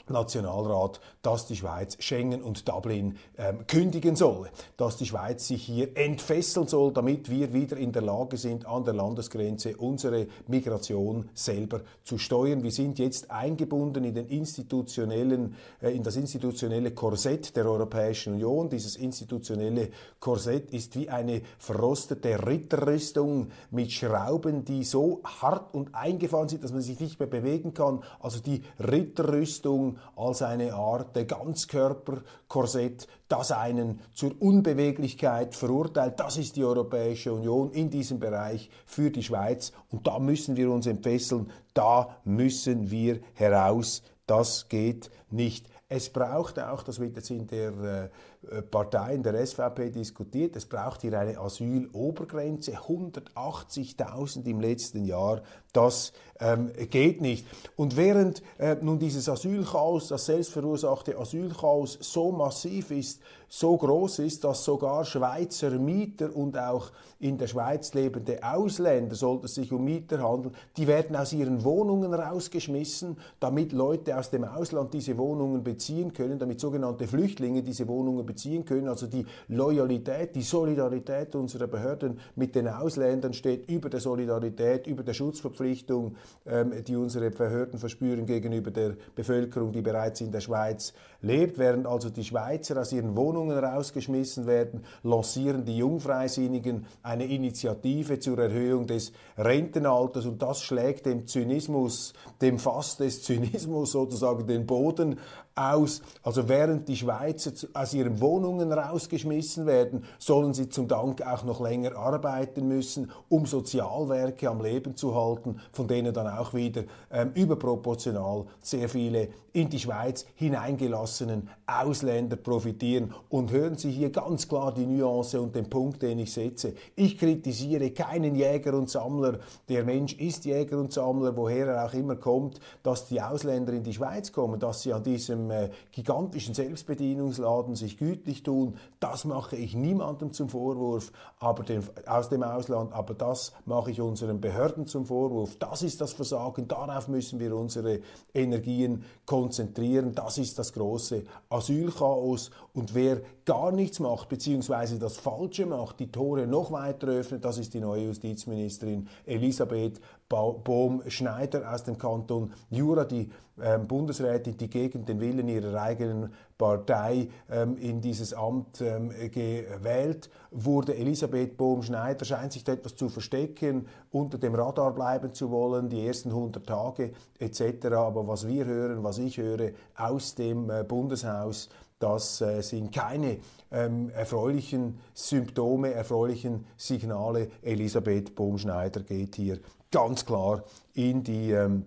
Nationalrat, 0.08 1.00
dass 1.22 1.46
die 1.46 1.56
Schweiz 1.56 1.96
Schengen 1.98 2.42
und 2.42 2.68
Dublin 2.68 3.16
ähm, 3.38 3.66
kündigen 3.66 4.16
soll, 4.16 4.48
dass 4.76 4.96
die 4.96 5.06
Schweiz 5.06 5.46
sich 5.48 5.64
hier 5.64 5.96
entfesseln 5.96 6.68
soll, 6.68 6.92
damit 6.92 7.30
wir 7.30 7.52
wieder 7.52 7.76
in 7.76 7.92
der 7.92 8.02
Lage 8.02 8.36
sind, 8.36 8.66
an 8.66 8.84
der 8.84 8.94
Landesgrenze 8.94 9.76
unsere 9.76 10.26
Migration 10.46 11.28
selber 11.34 11.80
zu 12.04 12.18
steuern. 12.18 12.62
Wir 12.62 12.70
sind 12.70 12.98
jetzt 12.98 13.30
eingebunden 13.30 14.04
in 14.04 14.14
den 14.14 14.26
institutionellen, 14.26 15.54
äh, 15.80 15.90
in 15.90 16.02
das 16.02 16.16
institutionelle 16.16 16.92
Korsett 16.92 17.56
der 17.56 17.66
Europäischen 17.66 18.34
Union. 18.34 18.68
Dieses 18.68 18.96
institutionelle 18.96 19.90
Korsett 20.20 20.70
ist 20.72 20.96
wie 20.96 21.08
eine 21.08 21.42
verrostete 21.58 22.46
Ritterrüstung 22.46 23.48
mit 23.70 23.92
Schrauben, 23.92 24.64
die 24.64 24.84
so 24.84 25.20
hart 25.24 25.74
und 25.74 25.94
eingefahren 25.94 26.48
sind, 26.48 26.64
dass 26.64 26.72
man 26.72 26.82
sich 26.82 27.00
nicht 27.00 27.18
mehr 27.18 27.28
bewegen 27.28 27.74
kann. 27.74 28.02
Also 28.20 28.40
die 28.40 28.62
Ritterrüstung 28.78 29.95
als 30.16 30.42
eine 30.42 30.74
Art 30.74 31.28
Ganzkörperkorsett, 31.28 33.06
das 33.28 33.52
einen 33.52 34.00
zur 34.12 34.32
Unbeweglichkeit 34.40 35.54
verurteilt. 35.54 36.18
Das 36.18 36.36
ist 36.36 36.56
die 36.56 36.64
Europäische 36.64 37.32
Union 37.32 37.70
in 37.72 37.90
diesem 37.90 38.18
Bereich 38.18 38.70
für 38.84 39.10
die 39.10 39.22
Schweiz. 39.22 39.72
Und 39.90 40.06
da 40.06 40.18
müssen 40.18 40.56
wir 40.56 40.70
uns 40.70 40.86
entfesseln, 40.86 41.50
da 41.74 42.16
müssen 42.24 42.90
wir 42.90 43.20
heraus. 43.34 44.02
Das 44.26 44.68
geht 44.68 45.10
nicht. 45.30 45.68
Es 45.88 46.10
braucht 46.10 46.58
auch, 46.58 46.82
das 46.82 46.98
wird 46.98 47.14
jetzt 47.16 47.30
in 47.30 47.46
der 47.46 48.10
äh, 48.50 48.62
Partei, 48.62 49.14
in 49.14 49.22
der 49.22 49.44
SVP 49.44 49.90
diskutiert, 49.90 50.56
es 50.56 50.66
braucht 50.66 51.02
hier 51.02 51.18
eine 51.18 51.38
Asylobergrenze, 51.38 52.72
180.000 52.72 54.46
im 54.46 54.60
letzten 54.60 55.04
Jahr, 55.04 55.42
das 55.72 56.12
ähm, 56.40 56.70
geht 56.90 57.20
nicht. 57.20 57.46
Und 57.76 57.96
während 57.96 58.42
äh, 58.58 58.76
nun 58.80 58.98
dieses 58.98 59.28
Asylchaos, 59.28 60.08
das 60.08 60.26
selbstverursachte 60.26 61.18
Asylchaos 61.18 61.98
so 62.00 62.32
massiv 62.32 62.90
ist, 62.90 63.20
so 63.48 63.76
groß 63.76 64.20
ist, 64.20 64.44
dass 64.44 64.64
sogar 64.64 65.04
Schweizer 65.04 65.70
Mieter 65.70 66.34
und 66.34 66.58
auch 66.58 66.90
in 67.20 67.38
der 67.38 67.46
Schweiz 67.46 67.94
lebende 67.94 68.42
Ausländer, 68.42 69.14
sollte 69.14 69.46
es 69.46 69.54
sich 69.54 69.72
um 69.72 69.84
Mieter 69.84 70.22
handeln, 70.22 70.54
die 70.76 70.86
werden 70.86 71.14
aus 71.14 71.32
ihren 71.32 71.62
Wohnungen 71.62 72.12
rausgeschmissen, 72.12 73.16
damit 73.38 73.72
Leute 73.72 74.18
aus 74.18 74.30
dem 74.30 74.44
Ausland 74.44 74.92
diese 74.94 75.16
Wohnungen 75.16 75.62
beziehen 75.62 76.12
können, 76.12 76.38
damit 76.38 76.60
sogenannte 76.60 77.06
Flüchtlinge 77.06 77.62
diese 77.62 77.86
Wohnungen 77.86 78.26
beziehen 78.26 78.35
können. 78.64 78.88
Also 78.88 79.06
die 79.06 79.26
Loyalität, 79.48 80.34
die 80.34 80.42
Solidarität 80.42 81.34
unserer 81.34 81.66
Behörden 81.66 82.20
mit 82.34 82.54
den 82.54 82.68
Ausländern 82.68 83.32
steht 83.32 83.68
über 83.68 83.88
der 83.88 84.00
Solidarität, 84.00 84.86
über 84.86 85.02
der 85.02 85.14
Schutzverpflichtung, 85.14 86.16
ähm, 86.46 86.72
die 86.86 86.96
unsere 86.96 87.30
Behörden 87.30 87.78
verspüren 87.78 88.26
gegenüber 88.26 88.70
der 88.70 88.96
Bevölkerung, 89.14 89.72
die 89.72 89.82
bereits 89.82 90.20
in 90.20 90.30
der 90.30 90.40
Schweiz 90.40 90.92
lebt. 91.22 91.58
Während 91.58 91.86
also 91.86 92.10
die 92.10 92.24
Schweizer 92.24 92.80
aus 92.80 92.92
ihren 92.92 93.16
Wohnungen 93.16 93.56
rausgeschmissen 93.58 94.46
werden, 94.46 94.84
lancieren 95.02 95.64
die 95.64 95.78
Jungfreisinnigen 95.78 96.86
eine 97.02 97.26
Initiative 97.26 98.18
zur 98.18 98.38
Erhöhung 98.38 98.86
des 98.86 99.12
Rentenalters 99.36 100.26
und 100.26 100.40
das 100.42 100.62
schlägt 100.62 101.06
dem 101.06 101.26
Zynismus, 101.26 102.12
dem 102.40 102.58
Fass 102.58 102.96
des 102.96 103.22
Zynismus 103.22 103.92
sozusagen 103.92 104.46
den 104.46 104.66
Boden 104.66 105.18
aus. 105.56 106.02
Also 106.22 106.48
während 106.48 106.86
die 106.86 106.96
Schweizer 106.96 107.52
aus 107.72 107.94
ihren 107.94 108.20
Wohnungen 108.20 108.70
rausgeschmissen 108.70 109.66
werden, 109.66 110.04
sollen 110.18 110.54
sie 110.54 110.68
zum 110.68 110.86
Dank 110.86 111.22
auch 111.22 111.44
noch 111.44 111.60
länger 111.60 111.96
arbeiten 111.96 112.68
müssen, 112.68 113.10
um 113.28 113.46
Sozialwerke 113.46 114.48
am 114.48 114.62
Leben 114.62 114.96
zu 114.96 115.14
halten, 115.14 115.60
von 115.72 115.88
denen 115.88 116.12
dann 116.12 116.28
auch 116.28 116.52
wieder 116.52 116.84
ähm, 117.10 117.32
überproportional 117.34 118.44
sehr 118.60 118.88
viele 118.88 119.28
in 119.56 119.70
die 119.70 119.78
Schweiz 119.78 120.26
hineingelassenen 120.34 121.48
Ausländer 121.66 122.36
profitieren. 122.36 123.14
Und 123.30 123.50
hören 123.50 123.78
Sie 123.78 123.90
hier 123.90 124.10
ganz 124.10 124.46
klar 124.46 124.74
die 124.74 124.84
Nuance 124.84 125.40
und 125.40 125.56
den 125.56 125.70
Punkt, 125.70 126.02
den 126.02 126.18
ich 126.18 126.32
setze. 126.32 126.74
Ich 126.94 127.16
kritisiere 127.16 127.90
keinen 127.92 128.34
Jäger 128.34 128.74
und 128.74 128.90
Sammler. 128.90 129.38
Der 129.70 129.82
Mensch 129.82 130.12
ist 130.12 130.44
Jäger 130.44 130.78
und 130.78 130.92
Sammler, 130.92 131.34
woher 131.34 131.68
er 131.68 131.86
auch 131.86 131.94
immer 131.94 132.16
kommt, 132.16 132.60
dass 132.82 133.06
die 133.06 133.22
Ausländer 133.22 133.72
in 133.72 133.82
die 133.82 133.94
Schweiz 133.94 134.30
kommen, 134.30 134.60
dass 134.60 134.82
sie 134.82 134.92
an 134.92 135.02
diesem 135.02 135.45
äh, 135.50 135.70
gigantischen 135.92 136.54
Selbstbedienungsladen 136.54 137.74
sich 137.74 137.98
gütlich 137.98 138.42
tun, 138.42 138.76
das 139.10 139.24
mache 139.24 139.54
ich 139.54 139.76
niemandem 139.76 140.32
zum 140.32 140.48
Vorwurf 140.48 141.12
aber 141.38 141.62
den, 141.62 141.82
aus 142.06 142.28
dem 142.28 142.42
Ausland, 142.42 142.92
aber 142.92 143.14
das 143.14 143.52
mache 143.66 143.92
ich 143.92 144.00
unseren 144.00 144.40
Behörden 144.40 144.86
zum 144.86 145.06
Vorwurf. 145.06 145.56
Das 145.58 145.82
ist 145.82 146.00
das 146.00 146.12
Versagen, 146.12 146.66
darauf 146.66 147.06
müssen 147.06 147.38
wir 147.38 147.54
unsere 147.54 148.00
Energien 148.34 149.04
konzentrieren. 149.24 150.12
Das 150.14 150.38
ist 150.38 150.58
das 150.58 150.72
große 150.72 151.22
Asylchaos 151.50 152.50
und 152.74 152.94
wer 152.94 153.20
gar 153.44 153.70
nichts 153.70 154.00
macht, 154.00 154.28
beziehungsweise 154.28 154.98
das 154.98 155.18
Falsche 155.18 155.66
macht, 155.66 156.00
die 156.00 156.10
Tore 156.10 156.48
noch 156.48 156.72
weiter 156.72 157.06
öffnet, 157.06 157.44
das 157.44 157.58
ist 157.58 157.74
die 157.74 157.80
neue 157.80 158.06
Justizministerin 158.06 159.08
Elisabeth 159.24 160.00
Bohm-Schneider 160.28 161.72
aus 161.72 161.84
dem 161.84 161.96
Kanton 161.96 162.52
Jura, 162.70 163.04
die 163.04 163.30
ähm, 163.62 163.86
Bundesrätin, 163.86 164.56
die 164.56 164.68
gegen 164.68 165.06
den 165.06 165.20
Willen 165.20 165.48
ihrer 165.48 165.80
eigenen 165.80 166.32
Partei 166.58 167.28
ähm, 167.50 167.76
in 167.78 168.00
dieses 168.00 168.34
Amt 168.34 168.80
ähm, 168.96 169.30
gewählt 169.30 170.30
wurde. 170.50 170.96
Elisabeth 170.96 171.56
Bohm-Schneider 171.56 172.24
scheint 172.24 172.52
sich 172.52 172.64
da 172.64 172.72
etwas 172.72 172.96
zu 172.96 173.08
verstecken, 173.08 173.86
unter 174.10 174.38
dem 174.38 174.54
Radar 174.54 174.92
bleiben 174.94 175.32
zu 175.34 175.50
wollen, 175.50 175.88
die 175.88 176.06
ersten 176.06 176.30
100 176.30 176.66
Tage 176.66 177.12
etc. 177.38 177.86
Aber 177.92 178.26
was 178.26 178.46
wir 178.46 178.64
hören, 178.64 179.04
was 179.04 179.18
ich 179.18 179.38
höre 179.38 179.72
aus 179.96 180.34
dem 180.34 180.70
äh, 180.70 180.84
Bundeshaus, 180.84 181.68
das 181.98 182.42
äh, 182.42 182.60
sind 182.60 182.92
keine 182.92 183.38
ähm, 183.70 184.10
erfreulichen 184.10 184.98
Symptome, 185.14 185.92
erfreulichen 185.92 186.66
Signale. 186.76 187.48
Elisabeth 187.62 188.34
Bohm-Schneider 188.34 189.00
geht 189.00 189.36
hier 189.36 189.58
ganz 189.90 190.26
klar 190.26 190.62
in 190.92 191.22
die 191.22 191.52
ähm, 191.52 191.86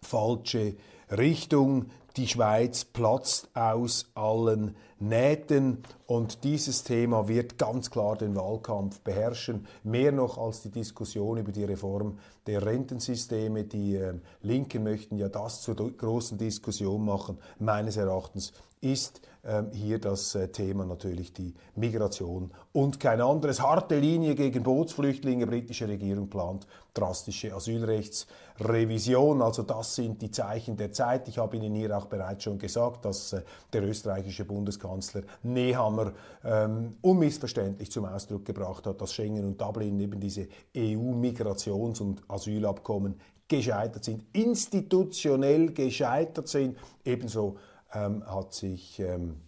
falsche 0.00 0.76
Richtung. 1.10 1.86
Die 2.16 2.28
Schweiz 2.28 2.84
platzt 2.84 3.48
aus 3.54 4.06
allen 4.14 4.76
Nähten 5.00 5.82
und 6.06 6.44
dieses 6.44 6.84
Thema 6.84 7.26
wird 7.26 7.58
ganz 7.58 7.90
klar 7.90 8.16
den 8.16 8.36
Wahlkampf 8.36 9.00
beherrschen, 9.00 9.66
mehr 9.82 10.12
noch 10.12 10.38
als 10.38 10.62
die 10.62 10.70
Diskussion 10.70 11.38
über 11.38 11.50
die 11.50 11.64
Reform 11.64 12.20
der 12.46 12.64
Rentensysteme. 12.64 13.64
Die 13.64 13.96
äh, 13.96 14.14
Linken 14.42 14.84
möchten 14.84 15.16
ja 15.16 15.28
das 15.28 15.62
zur 15.62 15.74
großen 15.74 16.38
Diskussion 16.38 17.04
machen. 17.04 17.38
Meines 17.58 17.96
Erachtens 17.96 18.52
ist 18.84 19.20
ähm, 19.46 19.72
hier 19.72 19.98
das 19.98 20.34
äh, 20.34 20.48
Thema 20.48 20.86
natürlich 20.86 21.34
die 21.34 21.54
Migration 21.74 22.50
und 22.72 22.98
kein 22.98 23.20
anderes. 23.20 23.60
Harte 23.60 23.98
Linie 23.98 24.34
gegen 24.34 24.62
Bootsflüchtlinge. 24.62 25.46
Britische 25.46 25.86
Regierung 25.86 26.30
plant 26.30 26.66
drastische 26.94 27.54
Asylrechtsrevision. 27.54 29.42
Also 29.42 29.62
das 29.62 29.96
sind 29.96 30.22
die 30.22 30.30
Zeichen 30.30 30.78
der 30.78 30.92
Zeit. 30.92 31.28
Ich 31.28 31.36
habe 31.36 31.56
Ihnen 31.58 31.74
hier 31.74 31.94
auch 31.94 32.06
bereits 32.06 32.44
schon 32.44 32.58
gesagt, 32.58 33.04
dass 33.04 33.34
äh, 33.34 33.42
der 33.72 33.82
österreichische 33.82 34.46
Bundeskanzler 34.46 35.22
Nehammer 35.42 36.12
ähm, 36.42 36.96
unmissverständlich 37.02 37.90
zum 37.90 38.06
Ausdruck 38.06 38.46
gebracht 38.46 38.86
hat, 38.86 39.00
dass 39.00 39.12
Schengen 39.12 39.44
und 39.44 39.60
Dublin 39.60 40.00
eben 40.00 40.20
diese 40.20 40.48
EU-Migrations- 40.74 42.00
und 42.00 42.22
Asylabkommen 42.28 43.20
gescheitert 43.46 44.04
sind, 44.04 44.24
institutionell 44.32 45.72
gescheitert 45.72 46.48
sind. 46.48 46.78
Ebenso 47.04 47.58
ähm, 47.94 48.24
hat 48.26 48.52
sich 48.52 48.98
ähm, 49.00 49.40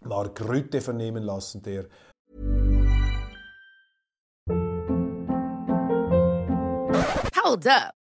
Mark 0.00 0.40
Rütte 0.40 0.80
vernehmen 0.80 1.22
lassen, 1.22 1.62
der 1.62 1.86
Hold 7.44 7.66
up. 7.66 8.01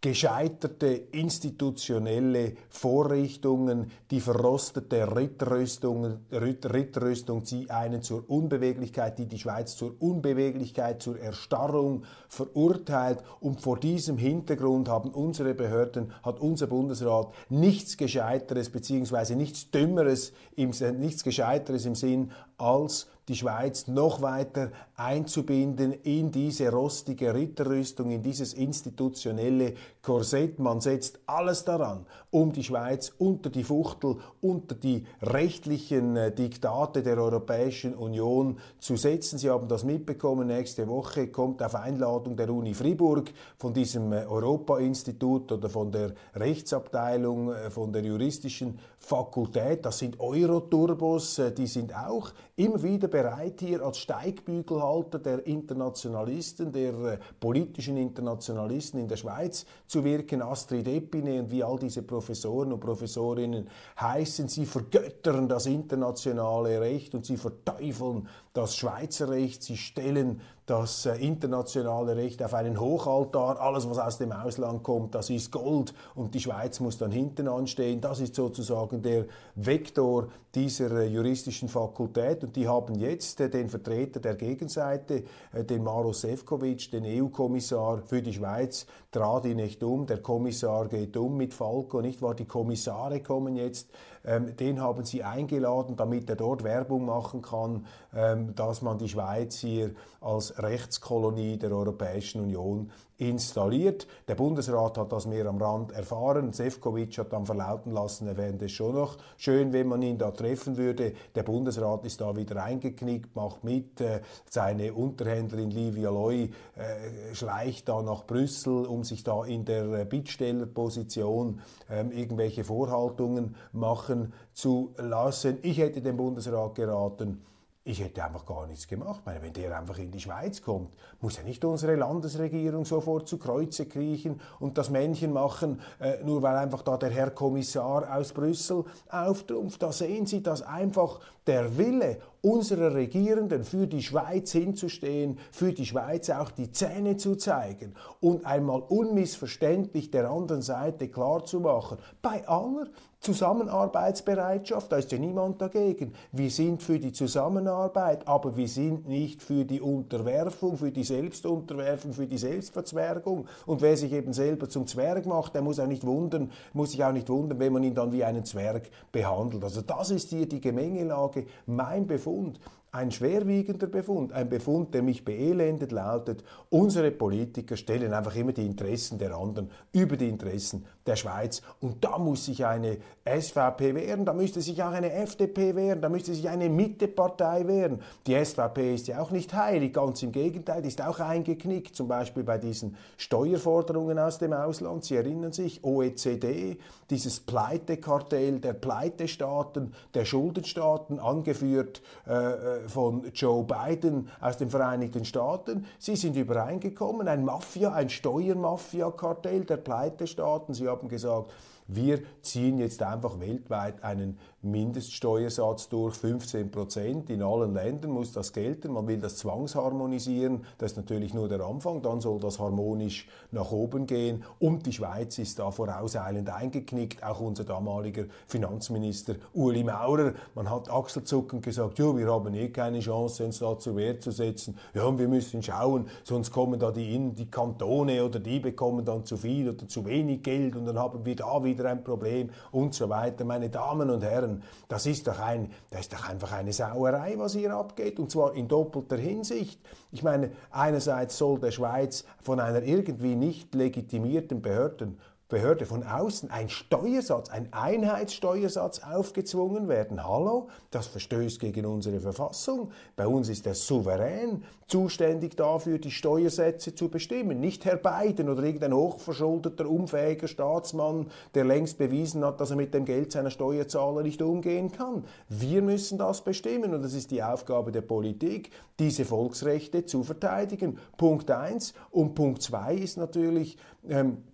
Gescheiterte 0.00 0.86
institutionelle 1.12 2.54
Vorrichtungen, 2.70 3.90
die 4.10 4.20
verrostete 4.20 5.14
Ritterrüstung, 5.14 6.20
Ritterrüstung, 6.32 7.44
die 7.44 7.70
einen 7.70 8.00
zur 8.02 8.28
Unbeweglichkeit, 8.30 9.18
die 9.18 9.26
die 9.26 9.38
Schweiz 9.38 9.76
zur 9.76 10.00
Unbeweglichkeit, 10.00 11.02
zur 11.02 11.18
Erstarrung 11.18 12.04
verurteilt. 12.28 13.22
Und 13.40 13.60
vor 13.60 13.78
diesem 13.78 14.16
Hintergrund 14.16 14.88
haben 14.88 15.10
unsere 15.10 15.52
Behörden, 15.52 16.12
hat 16.22 16.40
unser 16.40 16.66
Bundesrat 16.66 17.34
nichts 17.50 17.98
Gescheiteres 17.98 18.70
beziehungsweise 18.70 19.36
nichts 19.36 19.70
Dümmeres, 19.70 20.32
im, 20.56 20.70
nichts 20.98 21.24
Gescheiteres 21.24 21.84
im 21.84 21.94
Sinn 21.94 22.30
als 22.56 23.06
die 23.30 23.36
Schweiz 23.36 23.86
noch 23.86 24.22
weiter 24.22 24.72
einzubinden 24.96 25.92
in 26.02 26.32
diese 26.32 26.68
rostige 26.72 27.32
Ritterrüstung, 27.32 28.10
in 28.10 28.22
dieses 28.24 28.54
institutionelle 28.54 29.74
Korsett. 30.02 30.58
Man 30.58 30.80
setzt 30.80 31.20
alles 31.26 31.64
daran, 31.64 32.06
um 32.30 32.52
die 32.52 32.64
Schweiz 32.64 33.12
unter 33.18 33.48
die 33.48 33.62
Fuchtel, 33.62 34.16
unter 34.40 34.74
die 34.74 35.06
rechtlichen 35.22 36.16
äh, 36.16 36.32
Diktate 36.32 37.04
der 37.04 37.18
Europäischen 37.18 37.94
Union 37.94 38.58
zu 38.80 38.96
setzen. 38.96 39.38
Sie 39.38 39.48
haben 39.48 39.68
das 39.68 39.84
mitbekommen. 39.84 40.48
Nächste 40.48 40.88
Woche 40.88 41.28
kommt 41.28 41.62
auf 41.62 41.76
Einladung 41.76 42.36
der 42.36 42.50
Uni 42.50 42.74
Fribourg 42.74 43.30
von 43.58 43.72
diesem 43.72 44.12
äh, 44.12 44.24
Europa-Institut 44.26 45.52
oder 45.52 45.68
von 45.68 45.92
der 45.92 46.14
Rechtsabteilung, 46.34 47.52
äh, 47.52 47.70
von 47.70 47.92
der 47.92 48.02
juristischen 48.02 48.80
Fakultät. 48.98 49.86
Das 49.86 49.98
sind 49.98 50.18
Euroturbos, 50.18 51.40
die 51.56 51.68
sind 51.68 51.94
auch 51.94 52.32
immer 52.56 52.82
wieder 52.82 53.08
bereit, 53.08 53.19
hier 53.58 53.82
als 53.82 53.98
Steigbügelhalter 53.98 55.18
der 55.18 55.46
Internationalisten, 55.46 56.72
der 56.72 56.92
äh, 56.94 57.18
politischen 57.38 57.96
Internationalisten 57.96 58.98
in 59.00 59.08
der 59.08 59.16
Schweiz 59.16 59.66
zu 59.86 60.04
wirken. 60.04 60.42
Astrid 60.42 60.86
Epine 60.88 61.40
und 61.40 61.50
wie 61.50 61.62
all 61.62 61.78
diese 61.78 62.02
Professoren 62.02 62.72
und 62.72 62.80
Professorinnen 62.80 63.68
heißen, 64.00 64.48
sie 64.48 64.66
vergöttern 64.66 65.48
das 65.48 65.66
internationale 65.66 66.80
Recht 66.80 67.14
und 67.14 67.24
sie 67.24 67.36
verteufeln 67.36 68.28
das 68.52 68.76
Schweizer 68.76 69.28
Recht. 69.28 69.62
Sie 69.62 69.76
stellen 69.76 70.40
das 70.66 71.06
äh, 71.06 71.16
internationale 71.16 72.16
Recht 72.16 72.42
auf 72.42 72.54
einen 72.54 72.78
Hochaltar. 72.78 73.60
Alles, 73.60 73.88
was 73.88 73.98
aus 73.98 74.18
dem 74.18 74.32
Ausland 74.32 74.82
kommt, 74.82 75.14
das 75.14 75.30
ist 75.30 75.50
Gold 75.50 75.94
und 76.14 76.34
die 76.34 76.40
Schweiz 76.40 76.80
muss 76.80 76.98
dann 76.98 77.10
hinten 77.10 77.48
anstehen. 77.48 78.00
Das 78.00 78.20
ist 78.20 78.34
sozusagen 78.34 79.02
der 79.02 79.26
Vektor 79.56 80.28
dieser 80.54 80.90
äh, 81.00 81.06
juristischen 81.06 81.68
Fakultät 81.68 82.44
und 82.44 82.54
die 82.56 82.68
haben 82.68 82.94
jetzt 82.96 83.40
äh, 83.40 83.50
den 83.50 83.68
Vertreter 83.68 84.20
der 84.20 84.34
Gegenseite, 84.34 85.24
den 85.52 85.82
Maro 85.82 86.12
Sefcovic, 86.12 86.90
den 86.90 87.04
EU-Kommissar 87.04 88.02
für 88.04 88.22
die 88.22 88.32
Schweiz, 88.32 88.86
trat 89.10 89.46
ihn 89.46 89.56
nicht 89.56 89.82
um. 89.82 90.06
Der 90.06 90.18
Kommissar 90.18 90.88
geht 90.88 91.16
um 91.16 91.36
mit 91.36 91.54
Falco, 91.54 92.00
nicht 92.00 92.22
wahr? 92.22 92.34
Die 92.34 92.46
Kommissare 92.46 93.20
kommen 93.20 93.56
jetzt 93.56 93.88
ähm, 94.24 94.56
den 94.56 94.80
haben 94.80 95.04
sie 95.04 95.22
eingeladen, 95.22 95.96
damit 95.96 96.28
er 96.28 96.36
dort 96.36 96.64
Werbung 96.64 97.06
machen 97.06 97.42
kann, 97.42 97.86
ähm, 98.14 98.54
dass 98.54 98.82
man 98.82 98.98
die 98.98 99.08
Schweiz 99.08 99.58
hier 99.58 99.92
als 100.20 100.62
Rechtskolonie 100.62 101.56
der 101.58 101.72
Europäischen 101.72 102.42
Union 102.42 102.90
installiert. 103.20 104.06
Der 104.28 104.34
Bundesrat 104.34 104.96
hat 104.96 105.12
das 105.12 105.26
mehr 105.26 105.46
am 105.46 105.60
Rand 105.60 105.92
erfahren. 105.92 106.52
Sefcovic 106.52 107.18
hat 107.18 107.32
dann 107.32 107.46
verlauten 107.46 107.92
lassen, 107.92 108.26
er 108.26 108.34
fände 108.34 108.64
es 108.64 108.72
schon 108.72 108.94
noch 108.94 109.18
schön, 109.36 109.72
wenn 109.72 109.88
man 109.88 110.02
ihn 110.02 110.18
da 110.18 110.30
treffen 110.30 110.76
würde. 110.76 111.12
Der 111.34 111.42
Bundesrat 111.42 112.04
ist 112.04 112.20
da 112.20 112.34
wieder 112.36 112.62
eingeknickt, 112.62 113.36
macht 113.36 113.62
mit. 113.62 114.00
Äh, 114.00 114.20
seine 114.48 114.94
Unterhändlerin 114.94 115.70
Livia 115.70 116.10
Loy 116.10 116.50
äh, 116.76 117.34
schleicht 117.34 117.88
da 117.88 118.02
nach 118.02 118.26
Brüssel, 118.26 118.86
um 118.86 119.04
sich 119.04 119.22
da 119.22 119.44
in 119.44 119.64
der 119.64 120.04
Bittstellerposition 120.06 121.60
ähm, 121.90 122.12
irgendwelche 122.12 122.64
Vorhaltungen 122.64 123.56
machen 123.72 124.32
zu 124.52 124.94
lassen. 124.96 125.58
Ich 125.62 125.78
hätte 125.78 126.00
dem 126.00 126.16
Bundesrat 126.16 126.74
geraten, 126.74 127.42
ich 127.82 128.00
hätte 128.00 128.22
einfach 128.22 128.44
gar 128.44 128.66
nichts 128.66 128.86
gemacht. 128.86 129.22
Meine, 129.24 129.40
wenn 129.42 129.54
der 129.54 129.78
einfach 129.78 129.96
in 129.98 130.10
die 130.10 130.20
Schweiz 130.20 130.60
kommt, 130.60 130.94
muss 131.20 131.38
ja 131.38 131.42
nicht 131.42 131.64
unsere 131.64 131.96
Landesregierung 131.96 132.84
sofort 132.84 133.26
zu 133.26 133.38
Kreuze 133.38 133.86
kriechen 133.86 134.40
und 134.58 134.76
das 134.76 134.90
Männchen 134.90 135.32
machen, 135.32 135.80
äh, 135.98 136.22
nur 136.22 136.42
weil 136.42 136.56
einfach 136.56 136.82
da 136.82 136.98
der 136.98 137.10
Herr 137.10 137.30
Kommissar 137.30 138.14
aus 138.14 138.32
Brüssel 138.34 138.84
auftrumpft. 139.08 139.82
Da 139.82 139.92
sehen 139.92 140.26
Sie, 140.26 140.42
dass 140.42 140.60
einfach 140.60 141.20
der 141.46 141.78
Wille 141.78 142.18
unserer 142.42 142.94
Regierenden 142.94 143.64
für 143.64 143.86
die 143.86 144.02
Schweiz 144.02 144.52
hinzustehen, 144.52 145.38
für 145.50 145.72
die 145.72 145.86
Schweiz 145.86 146.28
auch 146.28 146.50
die 146.50 146.70
Zähne 146.70 147.16
zu 147.16 147.36
zeigen 147.36 147.94
und 148.20 148.44
einmal 148.44 148.80
unmissverständlich 148.80 150.10
der 150.10 150.30
anderen 150.30 150.62
Seite 150.62 151.08
klarzumachen, 151.08 151.98
bei 152.20 152.46
aller 152.46 152.86
Zusammenarbeitsbereitschaft, 153.20 154.90
da 154.90 154.96
ist 154.96 155.12
ja 155.12 155.18
niemand 155.18 155.60
dagegen. 155.60 156.14
Wir 156.32 156.50
sind 156.50 156.82
für 156.82 156.98
die 156.98 157.12
Zusammenarbeit, 157.12 158.26
aber 158.26 158.56
wir 158.56 158.66
sind 158.66 159.06
nicht 159.06 159.42
für 159.42 159.66
die 159.66 159.82
Unterwerfung, 159.82 160.78
für 160.78 160.90
die 160.90 161.04
Selbstunterwerfung, 161.04 162.14
für 162.14 162.26
die 162.26 162.38
Selbstverzwergung. 162.38 163.46
Und 163.66 163.82
wer 163.82 163.98
sich 163.98 164.12
eben 164.12 164.32
selber 164.32 164.70
zum 164.70 164.86
Zwerg 164.86 165.26
macht, 165.26 165.54
der 165.54 165.60
muss 165.60 165.78
auch 165.78 165.86
nicht 165.86 166.06
wundern, 166.06 166.50
muss 166.72 166.92
sich 166.92 167.04
auch 167.04 167.12
nicht 167.12 167.28
wundern, 167.28 167.58
wenn 167.58 167.74
man 167.74 167.82
ihn 167.82 167.94
dann 167.94 168.10
wie 168.10 168.24
einen 168.24 168.46
Zwerg 168.46 168.90
behandelt. 169.12 169.64
Also 169.64 169.82
das 169.82 170.10
ist 170.10 170.30
hier 170.30 170.48
die 170.48 170.62
Gemengelage, 170.62 171.44
mein 171.66 172.06
Befund. 172.06 172.58
Ein 172.92 173.12
schwerwiegender 173.12 173.86
Befund, 173.86 174.32
ein 174.32 174.48
Befund, 174.48 174.94
der 174.94 175.02
mich 175.02 175.24
beelendet, 175.24 175.92
lautet, 175.92 176.42
unsere 176.70 177.12
Politiker 177.12 177.76
stellen 177.76 178.12
einfach 178.12 178.34
immer 178.34 178.52
die 178.52 178.66
Interessen 178.66 179.16
der 179.16 179.36
anderen 179.36 179.70
über 179.92 180.16
die 180.16 180.28
Interessen 180.28 180.84
der 181.10 181.16
Schweiz. 181.16 181.60
Und 181.80 182.04
da 182.04 182.18
muss 182.18 182.44
sich 182.44 182.64
eine 182.64 182.98
SVP 183.24 183.94
wehren, 183.94 184.24
da 184.24 184.32
müsste 184.32 184.60
sich 184.60 184.82
auch 184.82 184.92
eine 184.92 185.12
FDP 185.12 185.74
wehren, 185.74 186.00
da 186.00 186.08
müsste 186.08 186.32
sich 186.32 186.48
eine 186.48 186.68
Mittepartei 186.68 187.66
wehren. 187.66 188.00
Die 188.26 188.42
SVP 188.42 188.94
ist 188.94 189.08
ja 189.08 189.20
auch 189.20 189.32
nicht 189.32 189.52
heilig, 189.52 189.92
ganz 189.92 190.22
im 190.22 190.30
Gegenteil, 190.30 190.82
die 190.82 190.88
ist 190.88 191.02
auch 191.02 191.18
eingeknickt, 191.18 191.96
zum 191.96 192.06
Beispiel 192.06 192.44
bei 192.44 192.58
diesen 192.58 192.96
Steuerforderungen 193.16 194.18
aus 194.18 194.38
dem 194.38 194.52
Ausland. 194.52 195.04
Sie 195.04 195.16
erinnern 195.16 195.52
sich, 195.52 195.82
OECD, 195.82 196.78
dieses 197.10 197.40
Pleitekartell 197.40 198.60
der 198.60 198.72
Pleitestaaten, 198.72 199.92
der 200.14 200.24
Schuldenstaaten, 200.24 201.18
angeführt 201.18 202.02
äh, 202.26 202.32
äh 202.32 202.88
von 202.88 203.30
Joe 203.34 203.64
Biden 203.64 204.28
aus 204.40 204.56
den 204.56 204.70
Vereinigten 204.70 205.24
Staaten. 205.24 205.86
Sie 205.98 206.16
sind 206.16 206.36
übereingekommen, 206.36 207.26
ein 207.26 207.44
Mafia, 207.44 207.92
ein 207.92 208.08
Steuermafia-Kartell 208.08 209.64
der 209.64 209.76
Pleitestaaten. 209.76 210.74
Sie 210.74 210.88
haben 210.88 210.99
gesagt, 211.08 211.52
wir 211.86 212.20
ziehen 212.42 212.78
jetzt 212.78 213.02
einfach 213.02 213.40
weltweit 213.40 214.04
einen 214.04 214.38
Mindeststeuersatz 214.62 215.88
durch 215.88 216.14
15 216.16 216.70
Prozent. 216.70 217.30
In 217.30 217.42
allen 217.42 217.72
Ländern 217.72 218.10
muss 218.10 218.32
das 218.32 218.52
gelten. 218.52 218.92
Man 218.92 219.08
will 219.08 219.18
das 219.18 219.36
zwangsharmonisieren. 219.36 220.64
Das 220.76 220.92
ist 220.92 220.96
natürlich 220.96 221.32
nur 221.32 221.48
der 221.48 221.60
Anfang. 221.60 222.02
Dann 222.02 222.20
soll 222.20 222.38
das 222.40 222.58
harmonisch 222.58 223.26
nach 223.52 223.72
oben 223.72 224.06
gehen. 224.06 224.44
Und 224.58 224.84
die 224.84 224.92
Schweiz 224.92 225.38
ist 225.38 225.58
da 225.58 225.70
vorauseilend 225.70 226.50
eingeknickt. 226.50 227.24
Auch 227.24 227.40
unser 227.40 227.64
damaliger 227.64 228.24
Finanzminister 228.48 229.36
Uli 229.54 229.82
Maurer. 229.82 230.34
Man 230.54 230.68
hat 230.68 230.90
achselzuckend 230.90 231.62
gesagt, 231.62 231.98
ja, 231.98 232.14
wir 232.14 232.30
haben 232.30 232.52
eh 232.52 232.68
keine 232.68 233.00
Chance, 233.00 233.46
uns 233.46 233.60
da 233.60 233.78
zur 233.78 233.96
Wehr 233.96 234.20
zu 234.20 234.30
setzen. 234.30 234.76
Ja, 234.94 235.04
und 235.04 235.18
wir 235.18 235.28
müssen 235.28 235.62
schauen, 235.62 236.06
sonst 236.24 236.50
kommen 236.50 236.78
da 236.78 236.90
die, 236.90 237.30
die 237.30 237.50
Kantone 237.50 238.24
oder 238.24 238.38
die 238.38 238.60
bekommen 238.60 239.04
dann 239.04 239.24
zu 239.24 239.36
viel 239.36 239.70
oder 239.70 239.88
zu 239.88 240.04
wenig 240.04 240.42
Geld 240.42 240.76
und 240.76 240.84
dann 240.86 240.98
haben 240.98 241.24
wir 241.24 241.36
da 241.36 241.62
wieder 241.64 241.86
ein 241.86 242.04
Problem 242.04 242.50
und 242.72 242.94
so 242.94 243.08
weiter. 243.08 243.44
Meine 243.44 243.70
Damen 243.70 244.10
und 244.10 244.22
Herren, 244.22 244.49
Herren, 244.50 244.62
das 244.88 245.06
ist 245.06 245.26
doch, 245.26 245.38
ein, 245.38 245.70
das 245.90 246.02
ist 246.02 246.12
doch 246.12 246.28
einfach 246.28 246.52
eine 246.52 246.72
Sauerei, 246.72 247.34
was 247.36 247.54
hier 247.54 247.72
abgeht, 247.72 248.18
und 248.18 248.30
zwar 248.30 248.54
in 248.54 248.68
doppelter 248.68 249.16
Hinsicht. 249.16 249.80
Ich 250.12 250.22
meine, 250.22 250.50
einerseits 250.70 251.38
soll 251.38 251.60
der 251.60 251.70
Schweiz 251.70 252.24
von 252.42 252.60
einer 252.60 252.82
irgendwie 252.82 253.36
nicht 253.36 253.74
legitimierten 253.74 254.60
Behörden 254.60 255.18
Behörde 255.50 255.84
von 255.84 256.04
außen 256.04 256.50
ein 256.50 256.68
Steuersatz, 256.68 257.50
ein 257.50 257.72
Einheitssteuersatz 257.72 259.00
aufgezwungen 259.00 259.88
werden. 259.88 260.24
Hallo, 260.24 260.68
das 260.92 261.08
verstößt 261.08 261.58
gegen 261.58 261.86
unsere 261.86 262.20
Verfassung. 262.20 262.92
Bei 263.16 263.26
uns 263.26 263.48
ist 263.48 263.66
der 263.66 263.74
Souverän 263.74 264.62
zuständig 264.86 265.56
dafür, 265.56 265.98
die 265.98 266.12
Steuersätze 266.12 266.94
zu 266.94 267.08
bestimmen. 267.08 267.60
Nicht 267.60 267.84
Herr 267.84 267.96
Biden 267.96 268.48
oder 268.48 268.62
irgendein 268.62 268.94
hochverschuldeter, 268.94 269.88
unfähiger 269.88 270.46
Staatsmann, 270.46 271.26
der 271.54 271.64
längst 271.64 271.98
bewiesen 271.98 272.44
hat, 272.44 272.60
dass 272.60 272.70
er 272.70 272.76
mit 272.76 272.94
dem 272.94 273.04
Geld 273.04 273.32
seiner 273.32 273.50
Steuerzahler 273.50 274.22
nicht 274.22 274.42
umgehen 274.42 274.92
kann. 274.92 275.24
Wir 275.48 275.82
müssen 275.82 276.16
das 276.16 276.42
bestimmen 276.42 276.94
und 276.94 277.02
das 277.02 277.14
ist 277.14 277.32
die 277.32 277.42
Aufgabe 277.42 277.90
der 277.90 278.02
Politik, 278.02 278.70
diese 279.00 279.24
Volksrechte 279.24 280.06
zu 280.06 280.22
verteidigen. 280.22 280.98
Punkt 281.16 281.50
eins 281.50 281.92
und 282.12 282.36
Punkt 282.36 282.62
zwei 282.62 282.94
ist 282.94 283.16
natürlich, 283.16 283.76
ähm, 284.08 284.38
äh, 284.38 284.49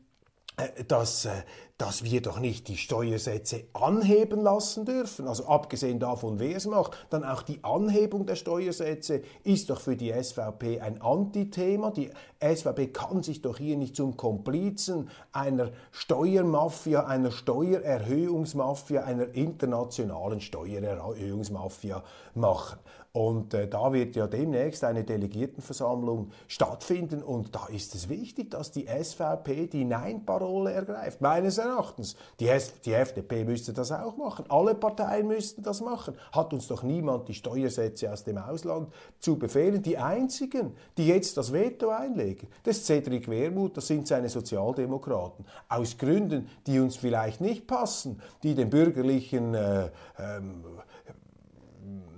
dass, 0.88 1.26
äh, 1.26 1.30
dass 1.76 2.02
wir 2.02 2.22
doch 2.22 2.40
nicht 2.40 2.68
die 2.68 2.78
Steuersätze 2.78 3.64
anheben 3.74 4.40
lassen 4.40 4.86
dürfen. 4.86 5.28
Also 5.28 5.46
abgesehen 5.46 6.00
davon, 6.00 6.38
wer 6.38 6.56
es 6.56 6.66
macht, 6.66 6.92
dann 7.10 7.24
auch 7.24 7.42
die 7.42 7.62
Anhebung 7.62 8.24
der 8.24 8.36
Steuersätze 8.36 9.20
ist 9.44 9.68
doch 9.68 9.80
für 9.80 9.96
die 9.96 10.10
SVP 10.10 10.80
ein 10.80 11.02
Antithema. 11.02 11.90
Die 11.90 12.10
SVP 12.40 12.86
kann 12.88 13.22
sich 13.22 13.42
doch 13.42 13.58
hier 13.58 13.76
nicht 13.76 13.94
zum 13.96 14.16
Komplizen 14.16 15.10
einer 15.32 15.72
Steuermafia, 15.90 17.04
einer 17.04 17.30
Steuererhöhungsmafia, 17.30 19.04
einer 19.04 19.34
internationalen 19.34 20.40
Steuererhöhungsmafia 20.40 22.02
machen. 22.34 22.78
Und 23.16 23.55
äh, 23.55 23.66
da 23.66 23.94
wird 23.94 24.14
ja 24.14 24.26
demnächst 24.26 24.85
eine 24.85 25.02
Delegiertenversammlung 25.02 26.33
stattfinden 26.48 27.22
und 27.22 27.55
da 27.55 27.64
ist 27.68 27.94
es 27.94 28.11
wichtig, 28.11 28.50
dass 28.50 28.72
die 28.72 28.88
SVP 28.88 29.68
die 29.68 29.87
Nein-Parole 29.87 30.70
ergreift. 30.70 31.22
Meines 31.22 31.57
Erachtens. 31.57 32.14
Die, 32.40 32.50
die 32.85 32.92
FDP 32.92 33.44
müsste 33.44 33.72
das 33.72 33.90
auch 33.90 34.18
machen. 34.18 34.44
Alle 34.50 34.74
Parteien 34.74 35.29
müssten 35.29 35.62
das 35.62 35.81
machen. 35.81 36.14
Hat 36.31 36.52
uns 36.52 36.68
doch 36.68 36.83
niemand 36.83 37.26
die 37.29 37.33
Steuersätze 37.33 38.12
aus 38.12 38.22
dem 38.22 38.37
Ausland 38.37 38.92
zu 39.18 39.38
befehlen. 39.38 39.81
Die 39.81 39.96
einzigen, 39.96 40.74
die 40.98 41.07
jetzt 41.07 41.38
das 41.38 41.55
Veto 41.55 41.88
einlegen, 41.88 42.48
das 42.64 42.76
ist 42.76 42.87
Cedric 42.87 43.31
Wermuth, 43.31 43.79
das 43.79 43.87
sind 43.87 44.07
seine 44.07 44.29
Sozialdemokraten. 44.29 45.46
Aus 45.70 45.96
Gründen, 45.96 46.50
die 46.66 46.81
uns 46.81 46.96
vielleicht 46.96 47.40
nicht 47.40 47.66
passen, 47.66 48.20
die 48.42 48.55
den 48.55 48.68
bürgerlichen 48.68 49.55
äh, 49.55 49.88
ähm, 50.18 50.64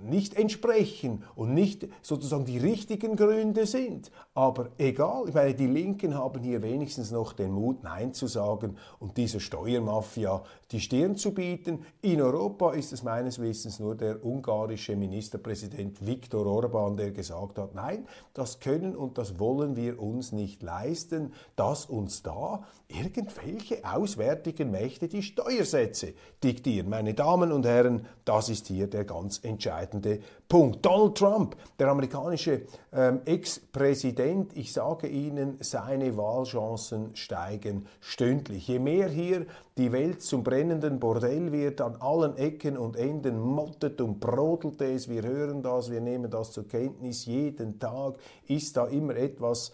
nicht 0.03 0.35
entsprechen 0.35 1.23
und 1.35 1.53
nicht 1.53 1.87
sozusagen 2.01 2.45
die 2.45 2.57
richtigen 2.57 3.15
Gründe 3.15 3.65
sind. 3.65 4.11
Aber 4.39 4.69
egal, 4.77 5.27
ich 5.27 5.33
meine, 5.33 5.53
die 5.53 5.67
Linken 5.67 6.15
haben 6.15 6.41
hier 6.41 6.61
wenigstens 6.61 7.11
noch 7.11 7.33
den 7.33 7.51
Mut, 7.51 7.83
Nein 7.83 8.13
zu 8.13 8.27
sagen 8.27 8.77
und 8.97 9.17
dieser 9.17 9.41
Steuermafia 9.41 10.41
die 10.71 10.79
Stirn 10.79 11.17
zu 11.17 11.33
bieten. 11.33 11.83
In 12.01 12.21
Europa 12.21 12.71
ist 12.71 12.93
es 12.93 13.03
meines 13.03 13.41
Wissens 13.41 13.79
nur 13.79 13.95
der 13.95 14.23
ungarische 14.23 14.95
Ministerpräsident 14.95 16.05
Viktor 16.07 16.45
Orban, 16.45 16.95
der 16.95 17.11
gesagt 17.11 17.57
hat, 17.57 17.75
nein, 17.75 18.07
das 18.33 18.61
können 18.61 18.95
und 18.95 19.17
das 19.17 19.39
wollen 19.39 19.75
wir 19.75 20.01
uns 20.01 20.31
nicht 20.31 20.63
leisten, 20.63 21.33
dass 21.57 21.87
uns 21.87 22.23
da 22.23 22.63
irgendwelche 22.87 23.83
auswärtigen 23.83 24.71
Mächte 24.71 25.09
die 25.09 25.21
Steuersätze 25.21 26.13
diktieren. 26.41 26.89
Meine 26.89 27.13
Damen 27.13 27.51
und 27.51 27.65
Herren, 27.65 28.05
das 28.23 28.47
ist 28.47 28.67
hier 28.67 28.87
der 28.87 29.03
ganz 29.03 29.43
entscheidende 29.43 30.21
Punkt. 30.49 30.83
Donald 30.83 31.15
Trump, 31.15 31.55
der 31.77 31.89
amerikanische 31.89 32.63
ähm, 32.91 33.21
Ex-Präsident, 33.23 34.57
ich 34.57 34.73
sage 34.73 35.07
Ihnen, 35.07 35.57
seine 35.59 36.17
Wahlchancen 36.17 37.15
steigen 37.15 37.85
stündlich. 38.01 38.67
Je 38.67 38.79
mehr 38.79 39.09
hier 39.09 39.45
die 39.77 39.91
Welt 39.91 40.23
zum 40.23 40.41
brennenden 40.41 40.99
Bordell 40.99 41.51
wird, 41.51 41.81
an 41.81 41.97
allen 41.97 42.35
Ecken 42.35 42.79
und 42.79 42.95
Enden 42.95 43.39
mottet 43.39 44.01
und 44.01 44.19
brodelt 44.19 44.81
es, 44.81 45.07
wir 45.07 45.21
hören 45.21 45.61
das, 45.61 45.91
wir 45.91 46.01
nehmen 46.01 46.31
das 46.31 46.51
zur 46.51 46.67
Kenntnis, 46.67 47.27
jeden 47.27 47.77
Tag 47.77 48.15
ist 48.47 48.75
da 48.75 48.87
immer 48.87 49.15
etwas 49.17 49.71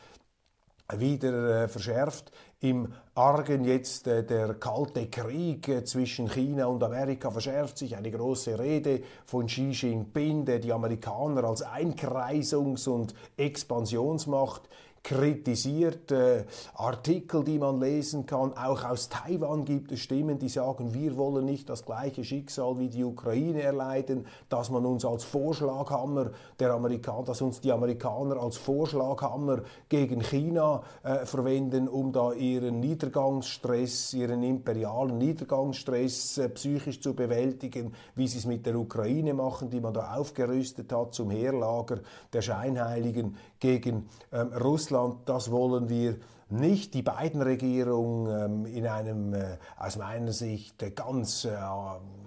wieder 0.93 1.63
äh, 1.63 1.67
verschärft 1.69 2.33
im 2.65 2.93
Argen 3.13 3.63
jetzt 3.63 4.07
äh, 4.07 4.25
der 4.25 4.55
kalte 4.55 5.07
Krieg 5.07 5.69
äh, 5.69 5.83
zwischen 5.83 6.27
China 6.27 6.65
und 6.65 6.83
Amerika 6.83 7.29
verschärft 7.29 7.77
sich. 7.77 7.95
Eine 7.95 8.11
große 8.11 8.59
Rede 8.59 9.01
von 9.25 9.45
Xi 9.45 9.69
Jinping, 9.69 10.45
der 10.45 10.59
die 10.59 10.73
Amerikaner 10.73 11.43
als 11.43 11.65
Einkreisungs- 11.65 12.89
und 12.89 13.13
Expansionsmacht 13.37 14.63
kritisiert, 15.05 16.11
äh, 16.11 16.45
Artikel, 16.73 17.43
die 17.43 17.59
man 17.59 17.79
lesen 17.79 18.25
kann. 18.25 18.53
Auch 18.57 18.83
aus 18.83 19.07
Taiwan 19.07 19.63
gibt 19.63 19.91
es 19.91 19.99
Stimmen, 19.99 20.39
die 20.39 20.49
sagen, 20.49 20.95
wir 20.95 21.15
wollen 21.15 21.45
nicht 21.45 21.69
das 21.69 21.85
gleiche 21.85 22.23
Schicksal 22.23 22.79
wie 22.79 22.89
die 22.89 23.03
Ukraine 23.03 23.61
erleiden, 23.61 24.25
dass 24.49 24.71
man 24.71 24.83
uns 24.83 25.05
als 25.05 25.23
Vorschlaghammer 25.23 26.31
der 26.59 26.71
Amerikaner, 26.71 27.23
dass 27.23 27.43
uns 27.43 27.61
die 27.61 27.71
Amerikaner 27.71 28.37
als 28.37 28.57
Vorschlaghammer 28.57 29.61
gegen 29.89 30.21
China 30.21 30.81
äh, 31.03 31.27
verwenden, 31.27 31.87
um 31.87 32.11
da 32.11 32.33
ihren 32.33 32.79
Niedergangsstress, 32.79 34.11
ihren 34.15 34.41
imperialen 34.41 35.19
Niedergangsstress 35.19 36.39
äh, 36.39 36.49
psychisch 36.49 36.99
zu 36.99 37.13
bewältigen, 37.13 37.93
wie 38.15 38.27
sie 38.27 38.39
es 38.39 38.47
mit 38.47 38.65
der 38.65 38.75
Ukraine 38.75 39.35
machen, 39.35 39.69
die 39.69 39.81
man 39.81 39.93
da 39.93 40.15
aufgerüstet 40.15 40.91
hat 40.91 41.13
zum 41.13 41.29
Heerlager 41.29 41.99
der 42.33 42.41
Scheinheiligen 42.41 43.37
gegen 43.59 44.09
ähm, 44.31 44.53
Russland. 44.53 45.27
Das 45.27 45.51
wollen 45.51 45.89
wir 45.89 46.17
nicht. 46.49 46.93
Die 46.93 47.01
beiden 47.01 47.41
Regierungen 47.41 48.65
ähm, 48.65 48.65
in 48.65 48.87
einem 48.87 49.33
äh, 49.33 49.57
aus 49.77 49.97
meiner 49.97 50.31
Sicht 50.31 50.81
äh, 50.83 50.91
ganz 50.91 51.45
äh, 51.45 51.57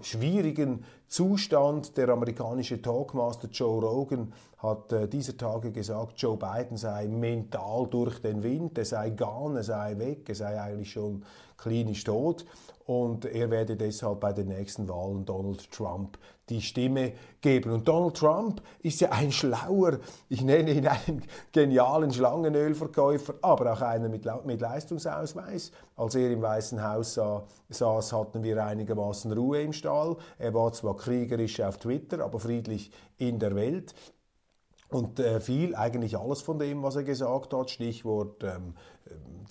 schwierigen 0.03 0.85
Zustand. 1.09 1.97
Der 1.97 2.11
amerikanische 2.11 2.81
Talkmaster 2.81 3.49
Joe 3.49 3.81
Rogan 3.83 4.33
hat 4.59 4.93
äh, 4.93 5.09
dieser 5.09 5.37
Tage 5.37 5.73
gesagt, 5.73 6.21
Joe 6.21 6.37
Biden 6.37 6.77
sei 6.77 7.07
mental 7.07 7.87
durch 7.91 8.21
den 8.21 8.43
Wind, 8.43 8.77
er 8.77 8.85
sei 8.85 9.11
gone, 9.11 9.61
er 9.61 9.65
sei 9.65 9.99
weg, 9.99 10.29
er 10.29 10.35
sei 10.35 10.61
eigentlich 10.61 10.93
schon 10.93 11.25
klinisch 11.57 12.05
tot 12.05 12.45
und 12.87 13.27
er 13.27 13.51
werde 13.51 13.77
deshalb 13.77 14.21
bei 14.21 14.33
den 14.33 14.49
nächsten 14.49 14.89
Wahlen 14.89 15.27
Donald 15.27 15.71
Trump 15.71 16.19
die 16.49 16.63
Stimme 16.63 17.13
geben. 17.43 17.71
Und 17.73 17.87
Donald 17.87 18.17
Trump 18.17 18.63
ist 18.83 19.01
ja 19.03 19.11
ein 19.11 19.31
schlauer, 19.31 19.99
ich 20.31 20.43
nenne 20.43 20.73
ihn 20.73 20.87
einen 20.87 21.23
genialen 21.53 22.11
Schlangenölverkäufer, 22.11 23.35
aber 23.43 23.75
auch 23.75 23.83
einer 23.83 24.09
mit, 24.09 24.25
mit 24.47 24.61
Leistungsausweis. 24.63 25.71
Als 25.97 26.15
er 26.15 26.31
im 26.31 26.41
Weißen 26.41 26.83
Haus 26.83 27.21
saß, 27.69 28.13
hatten 28.15 28.43
wir 28.43 28.65
einigermaßen 28.65 29.33
Ruhe 29.33 29.61
im 29.61 29.75
Stall. 29.75 30.17
Er 30.39 30.55
war 30.55 30.73
zwar 30.73 30.97
kriegerisch 30.99 31.61
auf 31.61 31.79
Twitter, 31.79 32.25
aber 32.25 32.41
friedlich 32.41 32.91
in 33.17 33.39
der 33.39 33.55
Welt. 33.55 33.95
Und 34.91 35.21
äh, 35.21 35.41
viel, 35.41 35.75
eigentlich 35.75 36.17
alles 36.17 36.41
von 36.41 36.59
dem, 36.59 36.83
was 36.83 36.97
er 36.97 37.03
gesagt 37.03 37.53
hat, 37.53 37.71
Stichwort, 37.71 38.43
ähm, 38.43 38.75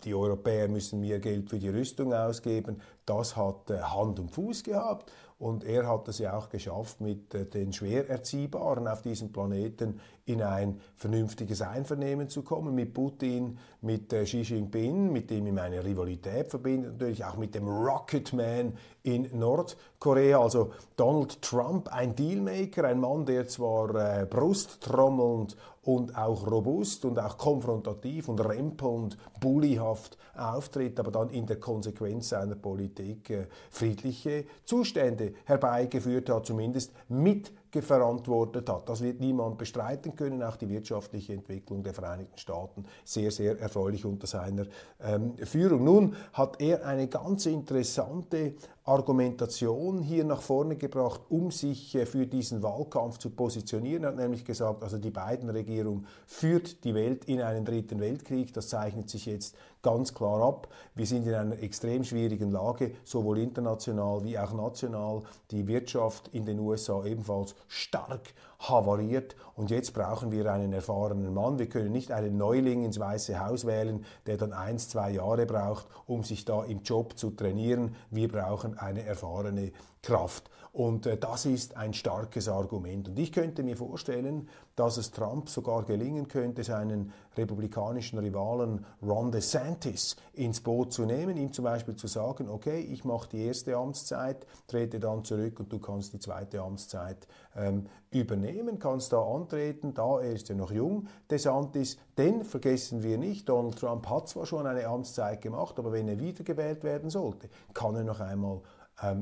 die 0.03 0.15
Europäer 0.15 0.67
müssen 0.67 0.99
mehr 0.99 1.19
Geld 1.19 1.49
für 1.49 1.59
die 1.59 1.69
Rüstung 1.69 2.13
ausgeben, 2.13 2.81
das 3.05 3.35
hat 3.35 3.69
äh, 3.69 3.79
Hand 3.79 4.19
und 4.19 4.31
Fuß 4.31 4.63
gehabt. 4.63 5.11
Und 5.39 5.63
er 5.63 5.87
hat 5.87 6.07
es 6.07 6.17
ja 6.17 6.35
auch 6.35 6.49
geschafft, 6.49 7.01
mit 7.01 7.35
äh, 7.35 7.45
den 7.45 7.71
Schwererziehbaren 7.71 8.87
auf 8.87 9.03
diesem 9.03 9.31
Planeten 9.31 9.99
in 10.27 10.41
ein 10.41 10.79
vernünftiges 10.95 11.61
Einvernehmen 11.61 12.27
zu 12.29 12.43
kommen. 12.43 12.75
Mit 12.75 12.93
Putin, 12.93 13.57
mit 13.81 14.11
äh, 14.11 14.25
Xi 14.25 14.41
Jinping, 14.41 15.11
mit 15.11 15.29
dem 15.29 15.47
ihm 15.47 15.57
eine 15.57 15.83
Rivalität 15.83 16.49
verbindet, 16.49 16.93
natürlich 16.93 17.23
auch 17.23 17.37
mit 17.37 17.55
dem 17.55 17.67
Rocketman 17.67 18.73
in 19.03 19.29
Nordkorea. 19.33 20.39
Also 20.39 20.73
Donald 20.97 21.41
Trump, 21.41 21.87
ein 21.93 22.13
Dealmaker, 22.15 22.83
ein 22.83 22.99
Mann, 22.99 23.25
der 23.25 23.47
zwar 23.47 23.95
äh, 23.95 24.25
brusttrommelnd 24.25 25.55
und 25.83 26.17
auch 26.17 26.45
robust 26.45 27.05
und 27.05 27.17
auch 27.17 27.37
konfrontativ 27.37 28.27
und 28.27 28.41
rempelnd, 28.41 29.17
bullyhaft 29.39 30.17
auftritt, 30.35 30.99
aber 30.99 31.11
dann 31.11 31.29
in 31.29 31.45
der 31.45 31.61
Konsequenz 31.61 32.29
seiner 32.29 32.55
Politik 32.55 33.29
äh, 33.29 33.47
friedliche 33.69 34.45
Zustände 34.65 35.33
herbeigeführt 35.45 36.29
hat, 36.29 36.45
zumindest 36.45 36.91
mit 37.07 37.53
verantwortet 37.71 38.69
hat. 38.69 38.89
Das 38.89 39.01
wird 39.01 39.19
niemand 39.19 39.57
bestreiten 39.57 40.15
können. 40.15 40.41
Auch 40.43 40.55
die 40.55 40.69
wirtschaftliche 40.69 41.33
Entwicklung 41.33 41.83
der 41.83 41.93
Vereinigten 41.93 42.37
Staaten 42.37 42.85
sehr, 43.03 43.31
sehr 43.31 43.59
erfreulich 43.59 44.05
unter 44.05 44.27
seiner 44.27 44.65
ähm, 45.01 45.35
Führung. 45.37 45.83
Nun 45.83 46.15
hat 46.33 46.61
er 46.61 46.85
eine 46.85 47.07
ganz 47.07 47.45
interessante 47.45 48.55
Argumentation 48.87 50.01
hier 50.01 50.23
nach 50.23 50.41
vorne 50.41 50.77
gebracht, 50.77 51.21
um 51.29 51.51
sich 51.51 51.93
äh, 51.95 52.05
für 52.05 52.25
diesen 52.25 52.63
Wahlkampf 52.63 53.17
zu 53.17 53.29
positionieren. 53.29 54.03
Er 54.03 54.09
hat 54.09 54.17
nämlich 54.17 54.45
gesagt, 54.45 54.81
also 54.81 54.97
die 54.97 55.11
beiden 55.11 55.49
Regierung 55.49 56.05
führt 56.25 56.83
die 56.85 56.95
Welt 56.95 57.25
in 57.25 57.41
einen 57.41 57.65
dritten 57.65 57.99
Weltkrieg. 57.99 58.53
Das 58.53 58.69
zeichnet 58.69 59.09
sich 59.09 59.25
jetzt 59.25 59.55
ganz 59.81 60.13
klar 60.13 60.41
ab. 60.41 60.69
Wir 60.95 61.05
sind 61.05 61.27
in 61.27 61.33
einer 61.33 61.59
extrem 61.61 62.05
schwierigen 62.05 62.51
Lage, 62.51 62.91
sowohl 63.03 63.39
international 63.39 64.23
wie 64.23 64.39
auch 64.39 64.53
national. 64.53 65.23
Die 65.51 65.67
Wirtschaft 65.67 66.29
in 66.29 66.45
den 66.45 66.59
USA 66.59 67.03
ebenfalls 67.03 67.55
stark 67.67 68.33
havariert 68.59 69.35
und 69.55 69.69
jetzt 69.69 69.93
brauchen 69.93 70.31
wir 70.31 70.51
einen 70.51 70.73
erfahrenen 70.73 71.33
Mann. 71.33 71.59
Wir 71.59 71.69
können 71.69 71.91
nicht 71.91 72.11
einen 72.11 72.37
Neuling 72.37 72.83
ins 72.83 72.99
Weiße 72.99 73.45
Haus 73.45 73.65
wählen, 73.65 74.05
der 74.25 74.37
dann 74.37 74.53
eins, 74.53 74.89
zwei 74.89 75.11
Jahre 75.11 75.45
braucht, 75.45 75.87
um 76.05 76.23
sich 76.23 76.45
da 76.45 76.63
im 76.63 76.81
Job 76.81 77.17
zu 77.17 77.31
trainieren. 77.31 77.95
Wir 78.09 78.27
brauchen 78.27 78.77
eine 78.77 79.03
erfahrene 79.03 79.71
Kraft. 80.01 80.49
Und 80.77 81.07
äh, 81.07 81.17
das 81.17 81.47
ist 81.47 81.75
ein 81.75 81.95
starkes 81.95 82.47
Argument. 82.47 83.09
Und 83.09 83.17
ich 83.17 83.31
könnte 83.31 83.63
mir 83.63 83.75
vorstellen, 83.75 84.47
dass 84.75 84.97
es 84.97 85.09
Trump 85.09 85.49
sogar 85.49 85.83
gelingen 85.85 86.27
könnte, 86.27 86.63
seinen 86.63 87.11
republikanischen 87.35 88.19
Rivalen 88.19 88.85
Ron 89.01 89.31
DeSantis 89.31 90.17
ins 90.33 90.61
Boot 90.61 90.93
zu 90.93 91.05
nehmen, 91.05 91.35
ihm 91.35 91.51
zum 91.51 91.65
Beispiel 91.65 91.95
zu 91.95 92.05
sagen, 92.05 92.47
okay, 92.47 92.79
ich 92.79 93.03
mache 93.05 93.27
die 93.29 93.45
erste 93.45 93.75
Amtszeit, 93.75 94.45
trete 94.67 94.99
dann 94.99 95.23
zurück 95.23 95.59
und 95.59 95.73
du 95.73 95.79
kannst 95.79 96.13
die 96.13 96.19
zweite 96.19 96.61
Amtszeit 96.61 97.27
ähm, 97.55 97.87
übernehmen, 98.11 98.77
kannst 98.77 99.11
da 99.13 99.19
antreten, 99.19 99.95
da 99.95 100.21
er 100.21 100.31
ist 100.31 100.49
ja 100.49 100.53
noch 100.53 100.71
jung, 100.71 101.07
DeSantis, 101.31 101.97
denn 102.19 102.43
vergessen 102.43 103.01
wir 103.01 103.17
nicht, 103.17 103.49
Donald 103.49 103.79
Trump 103.79 104.07
hat 104.07 104.27
zwar 104.29 104.45
schon 104.45 104.67
eine 104.67 104.85
Amtszeit 104.85 105.41
gemacht, 105.41 105.79
aber 105.79 105.91
wenn 105.91 106.07
er 106.07 106.19
wiedergewählt 106.19 106.83
werden 106.83 107.09
sollte, 107.09 107.49
kann 107.73 107.95
er 107.95 108.03
noch 108.03 108.19
einmal 108.19 108.61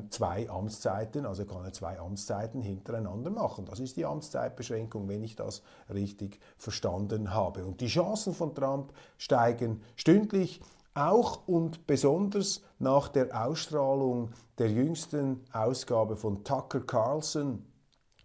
zwei 0.10 0.50
Amtszeiten, 0.50 1.26
also 1.26 1.46
kann 1.46 1.66
er 1.66 1.74
zwei 1.74 2.00
Amtszeiten 2.00 2.62
hintereinander 2.62 3.30
machen. 3.30 3.66
Das 3.66 3.82
ist 3.82 3.98
die 3.98 4.06
Amtszeitbeschränkung, 4.06 5.10
wenn 5.10 5.22
ich 5.22 5.36
das 5.36 5.64
richtig 5.94 6.40
verstanden 6.58 7.34
habe. 7.34 7.66
Und 7.66 7.82
die 7.82 7.88
Chancen 7.88 8.34
von 8.34 8.56
Trump 8.56 8.94
steigen 9.18 9.82
stündlich. 9.98 10.62
Auch 10.94 11.46
und 11.46 11.88
besonders 11.88 12.64
nach 12.80 13.10
der 13.10 13.46
Ausstrahlung 13.46 14.30
der 14.58 14.72
jüngsten 14.72 15.44
Ausgabe 15.52 16.16
von 16.16 16.46
Tucker 16.46 16.80
Carlson, 16.80 17.66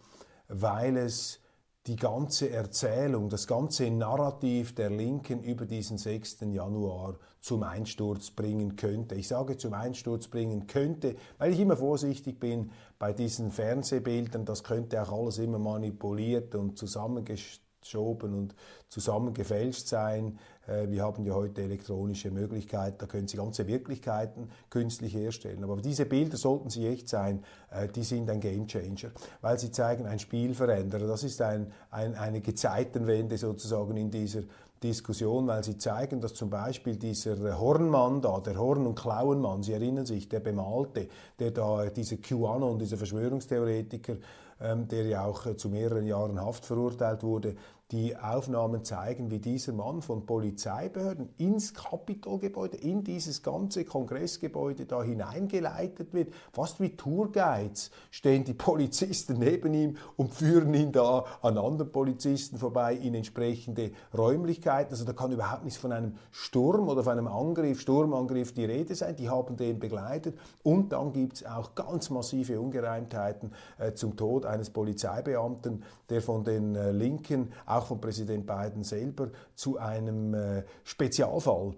weil 0.48 0.96
es 0.96 1.40
die 1.86 1.96
ganze 1.96 2.48
Erzählung, 2.48 3.28
das 3.28 3.46
ganze 3.46 3.90
Narrativ 3.90 4.74
der 4.74 4.88
Linken 4.88 5.42
über 5.42 5.66
diesen 5.66 5.98
6. 5.98 6.40
Januar 6.52 7.18
zum 7.40 7.62
Einsturz 7.62 8.30
bringen 8.30 8.76
könnte. 8.76 9.16
Ich 9.16 9.28
sage 9.28 9.58
zum 9.58 9.74
Einsturz 9.74 10.28
bringen 10.28 10.66
könnte, 10.66 11.16
weil 11.36 11.52
ich 11.52 11.60
immer 11.60 11.76
vorsichtig 11.76 12.40
bin 12.40 12.70
bei 12.98 13.12
diesen 13.12 13.50
Fernsehbildern. 13.50 14.46
Das 14.46 14.64
könnte 14.64 15.02
auch 15.02 15.12
alles 15.12 15.36
immer 15.36 15.58
manipuliert 15.58 16.54
und 16.54 16.78
zusammengeschoben 16.78 18.32
und 18.32 18.54
zusammengefälscht 18.88 19.86
sein. 19.86 20.38
Äh, 20.66 20.88
wir 20.88 21.02
haben 21.02 21.24
ja 21.24 21.34
heute 21.34 21.62
elektronische 21.62 22.30
Möglichkeiten, 22.30 22.96
da 22.98 23.06
können 23.06 23.28
Sie 23.28 23.36
ganze 23.36 23.66
Wirklichkeiten 23.66 24.48
künstlich 24.70 25.14
herstellen. 25.14 25.62
Aber 25.64 25.76
diese 25.76 26.06
Bilder 26.06 26.36
sollten 26.36 26.70
sie 26.70 26.86
echt 26.86 27.08
sein, 27.08 27.42
äh, 27.70 27.88
die 27.88 28.02
sind 28.02 28.30
ein 28.30 28.40
Gamechanger, 28.40 29.10
weil 29.40 29.58
sie 29.58 29.70
zeigen 29.70 30.06
ein 30.06 30.18
Spielveränderer. 30.18 31.06
Das 31.06 31.24
ist 31.24 31.40
ein, 31.42 31.72
ein, 31.90 32.14
eine 32.14 32.40
Gezeitenwende 32.40 33.38
sozusagen 33.38 33.96
in 33.96 34.10
dieser 34.10 34.42
Diskussion, 34.82 35.46
weil 35.46 35.64
sie 35.64 35.78
zeigen, 35.78 36.20
dass 36.20 36.34
zum 36.34 36.50
Beispiel 36.50 36.96
dieser 36.96 37.58
Hornmann 37.58 38.20
da, 38.20 38.38
der 38.40 38.58
Horn- 38.58 38.86
und 38.86 38.94
Klauenmann, 38.94 39.62
Sie 39.62 39.72
erinnern 39.72 40.04
sich, 40.04 40.28
der 40.28 40.40
Bemalte, 40.40 41.08
der 41.38 41.52
da, 41.52 41.86
dieser 41.86 42.16
QAnon, 42.16 42.78
dieser 42.78 42.98
Verschwörungstheoretiker, 42.98 44.16
ähm, 44.60 44.86
der 44.86 45.06
ja 45.06 45.24
auch 45.24 45.46
äh, 45.46 45.56
zu 45.56 45.70
mehreren 45.70 46.06
Jahren 46.06 46.40
Haft 46.40 46.66
verurteilt 46.66 47.22
wurde, 47.22 47.56
die 47.94 48.16
Aufnahmen 48.16 48.82
zeigen, 48.82 49.30
wie 49.30 49.38
dieser 49.38 49.72
Mann 49.72 50.02
von 50.02 50.26
Polizeibehörden 50.26 51.28
ins 51.38 51.74
Kapitolgebäude, 51.74 52.76
in 52.76 53.04
dieses 53.04 53.44
ganze 53.44 53.84
Kongressgebäude 53.84 54.84
da 54.84 55.04
hineingeleitet 55.04 56.12
wird. 56.12 56.34
Fast 56.52 56.80
wie 56.80 56.96
Tourguides 56.96 57.92
stehen 58.10 58.42
die 58.42 58.52
Polizisten 58.52 59.38
neben 59.38 59.72
ihm 59.74 59.96
und 60.16 60.34
führen 60.34 60.74
ihn 60.74 60.90
da 60.90 61.24
an 61.40 61.56
anderen 61.56 61.92
Polizisten 61.92 62.58
vorbei 62.58 62.96
in 62.96 63.14
entsprechende 63.14 63.92
Räumlichkeiten. 64.12 64.90
Also 64.90 65.04
da 65.04 65.12
kann 65.12 65.30
überhaupt 65.30 65.62
nichts 65.62 65.78
von 65.78 65.92
einem 65.92 66.16
Sturm 66.32 66.88
oder 66.88 67.04
von 67.04 67.12
einem 67.12 67.28
Angriff, 67.28 67.80
Sturmangriff 67.80 68.54
die 68.54 68.64
Rede 68.64 68.96
sein. 68.96 69.14
Die 69.14 69.30
haben 69.30 69.56
den 69.56 69.78
begleitet. 69.78 70.36
Und 70.64 70.90
dann 70.90 71.12
gibt 71.12 71.34
es 71.34 71.46
auch 71.46 71.76
ganz 71.76 72.10
massive 72.10 72.60
Ungereimtheiten 72.60 73.52
äh, 73.78 73.92
zum 73.92 74.16
Tod 74.16 74.46
eines 74.46 74.70
Polizeibeamten, 74.70 75.84
der 76.10 76.22
von 76.22 76.42
den 76.42 76.74
äh, 76.74 76.90
Linken 76.90 77.52
auch 77.66 77.83
auch 77.84 77.88
von 77.88 78.00
Präsident 78.00 78.46
Biden 78.46 78.82
selber 78.82 79.30
zu 79.54 79.78
einem 79.78 80.34
äh, 80.34 80.64
Spezialfall 80.84 81.74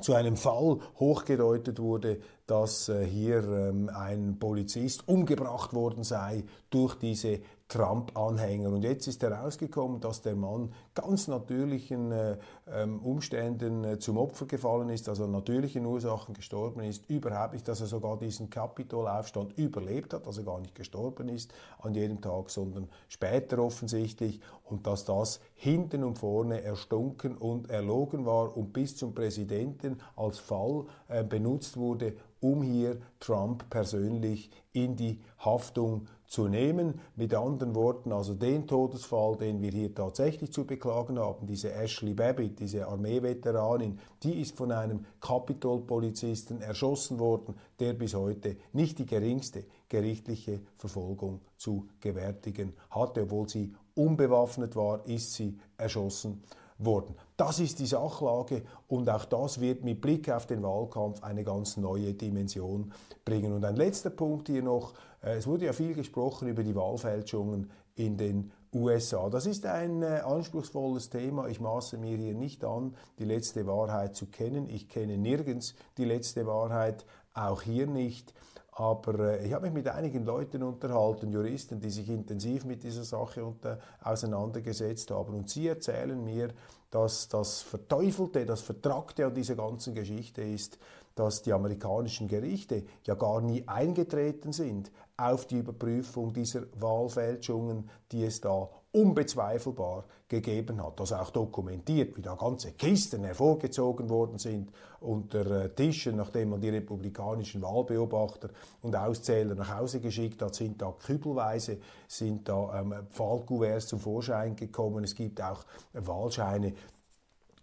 zu 0.00 0.14
einem 0.14 0.36
Fall 0.36 0.78
hochgedeutet 0.98 1.78
wurde, 1.78 2.20
dass 2.46 2.88
äh, 2.88 3.06
hier 3.06 3.44
ähm, 3.44 3.88
ein 3.94 4.38
Polizist 4.38 5.08
umgebracht 5.08 5.72
worden 5.72 6.02
sei 6.02 6.44
durch 6.70 6.96
diese 6.96 7.40
Trump-Anhänger. 7.74 8.68
Und 8.68 8.84
jetzt 8.84 9.08
ist 9.08 9.20
herausgekommen, 9.22 10.00
dass 10.00 10.22
der 10.22 10.36
Mann 10.36 10.72
ganz 10.94 11.26
natürlichen 11.26 12.12
äh, 12.12 12.36
ähm, 12.72 13.00
Umständen 13.00 13.82
äh, 13.82 13.98
zum 13.98 14.16
Opfer 14.16 14.46
gefallen 14.46 14.90
ist, 14.90 15.08
also 15.08 15.26
natürlichen 15.26 15.84
Ursachen 15.84 16.34
gestorben 16.34 16.84
ist, 16.84 17.10
überhaupt 17.10 17.52
nicht, 17.52 17.66
dass 17.66 17.80
er 17.80 17.88
sogar 17.88 18.16
diesen 18.16 18.48
Kapitolaufstand 18.48 19.58
überlebt 19.58 20.14
hat, 20.14 20.24
also 20.24 20.44
gar 20.44 20.60
nicht 20.60 20.76
gestorben 20.76 21.28
ist 21.28 21.52
an 21.80 21.94
jedem 21.94 22.20
Tag, 22.20 22.48
sondern 22.50 22.88
später 23.08 23.58
offensichtlich 23.58 24.40
und 24.62 24.86
dass 24.86 25.04
das 25.04 25.40
hinten 25.56 26.04
und 26.04 26.18
vorne 26.18 26.62
erstunken 26.62 27.36
und 27.36 27.70
erlogen 27.70 28.24
war 28.24 28.56
und 28.56 28.72
bis 28.72 28.96
zum 28.96 29.14
Präsidenten 29.14 30.00
als 30.14 30.38
Fall 30.38 30.84
äh, 31.08 31.24
benutzt 31.24 31.76
wurde, 31.76 32.14
um 32.44 32.62
hier 32.62 32.98
Trump 33.20 33.70
persönlich 33.70 34.50
in 34.74 34.96
die 34.96 35.18
Haftung 35.38 36.08
zu 36.26 36.46
nehmen. 36.46 37.00
Mit 37.16 37.32
anderen 37.32 37.74
Worten, 37.74 38.12
also 38.12 38.34
den 38.34 38.66
Todesfall, 38.66 39.36
den 39.38 39.62
wir 39.62 39.70
hier 39.70 39.94
tatsächlich 39.94 40.52
zu 40.52 40.66
beklagen 40.66 41.18
haben, 41.18 41.46
diese 41.46 41.72
Ashley 41.72 42.12
Babbitt, 42.12 42.60
diese 42.60 42.86
Armeeveteranin, 42.86 43.98
die 44.22 44.42
ist 44.42 44.58
von 44.58 44.72
einem 44.72 45.06
Capitol-Polizisten 45.22 46.60
erschossen 46.60 47.18
worden, 47.18 47.54
der 47.80 47.94
bis 47.94 48.12
heute 48.12 48.58
nicht 48.74 48.98
die 48.98 49.06
geringste 49.06 49.64
gerichtliche 49.88 50.60
Verfolgung 50.76 51.40
zu 51.56 51.88
gewärtigen 51.98 52.74
hatte, 52.90 53.22
obwohl 53.22 53.48
sie 53.48 53.72
unbewaffnet 53.94 54.76
war, 54.76 55.06
ist 55.06 55.32
sie 55.32 55.56
erschossen 55.78 56.42
worden. 56.78 57.14
Das 57.36 57.60
ist 57.60 57.78
die 57.78 57.86
Sachlage 57.86 58.62
und 58.88 59.08
auch 59.08 59.24
das 59.24 59.60
wird 59.60 59.84
mit 59.84 60.00
Blick 60.00 60.28
auf 60.30 60.46
den 60.46 60.62
Wahlkampf 60.62 61.22
eine 61.22 61.44
ganz 61.44 61.76
neue 61.76 62.14
Dimension 62.14 62.92
bringen. 63.24 63.52
Und 63.52 63.64
ein 63.64 63.76
letzter 63.76 64.10
Punkt 64.10 64.48
hier 64.48 64.62
noch. 64.62 64.94
Äh, 65.22 65.36
es 65.36 65.46
wurde 65.46 65.66
ja 65.66 65.72
viel 65.72 65.94
gesprochen 65.94 66.48
über 66.48 66.62
die 66.62 66.74
Wahlfälschungen 66.74 67.70
in 67.96 68.16
den 68.16 68.50
USA. 68.72 69.30
Das 69.30 69.46
ist 69.46 69.66
ein 69.66 70.02
äh, 70.02 70.20
anspruchsvolles 70.24 71.10
Thema. 71.10 71.48
Ich 71.48 71.60
maße 71.60 71.96
mir 71.96 72.16
hier 72.16 72.34
nicht 72.34 72.64
an, 72.64 72.96
die 73.18 73.24
letzte 73.24 73.66
Wahrheit 73.66 74.16
zu 74.16 74.26
kennen. 74.26 74.68
Ich 74.68 74.88
kenne 74.88 75.16
nirgends 75.16 75.74
die 75.96 76.04
letzte 76.04 76.46
Wahrheit, 76.46 77.04
auch 77.34 77.62
hier 77.62 77.86
nicht. 77.86 78.34
Aber 78.76 79.38
äh, 79.38 79.46
ich 79.46 79.52
habe 79.52 79.66
mich 79.66 79.74
mit 79.74 79.88
einigen 79.88 80.24
Leuten 80.24 80.62
unterhalten, 80.62 81.30
Juristen, 81.30 81.80
die 81.80 81.90
sich 81.90 82.08
intensiv 82.08 82.64
mit 82.64 82.82
dieser 82.82 83.04
Sache 83.04 83.44
unter, 83.44 83.78
auseinandergesetzt 84.02 85.10
haben. 85.10 85.34
Und 85.34 85.48
sie 85.48 85.68
erzählen 85.68 86.22
mir, 86.22 86.48
dass 86.90 87.28
das 87.28 87.62
Verteufelte, 87.62 88.46
das 88.46 88.62
Vertragte 88.62 89.26
an 89.26 89.34
dieser 89.34 89.54
ganzen 89.54 89.94
Geschichte 89.94 90.42
ist, 90.42 90.78
dass 91.14 91.42
die 91.42 91.52
amerikanischen 91.52 92.26
Gerichte 92.26 92.84
ja 93.04 93.14
gar 93.14 93.40
nie 93.40 93.66
eingetreten 93.68 94.52
sind 94.52 94.90
auf 95.16 95.46
die 95.46 95.58
Überprüfung 95.58 96.32
dieser 96.32 96.62
Wahlfälschungen, 96.80 97.88
die 98.10 98.24
es 98.24 98.40
da 98.40 98.68
unbezweifelbar 98.94 100.04
gegeben 100.28 100.82
hat. 100.82 101.00
Das 101.00 101.12
auch 101.12 101.30
dokumentiert, 101.30 102.16
wie 102.16 102.22
da 102.22 102.34
ganze 102.34 102.72
Kisten 102.72 103.24
hervorgezogen 103.24 104.08
worden 104.08 104.38
sind 104.38 104.70
unter 105.00 105.64
äh, 105.64 105.68
Tischen, 105.70 106.16
nachdem 106.16 106.50
man 106.50 106.60
die 106.60 106.70
republikanischen 106.70 107.60
Wahlbeobachter 107.60 108.48
und 108.82 108.96
Auszähler 108.96 109.54
nach 109.54 109.76
Hause 109.76 110.00
geschickt 110.00 110.40
hat, 110.42 110.54
sind 110.54 110.80
da 110.80 110.92
kübelweise, 110.92 111.78
sind 112.06 112.48
da 112.48 112.80
ähm, 112.80 112.94
Pfahlkuverts 113.10 113.88
zum 113.88 113.98
Vorschein 113.98 114.54
gekommen. 114.54 115.04
Es 115.04 115.14
gibt 115.14 115.42
auch 115.42 115.64
Wahlscheine, 115.92 116.72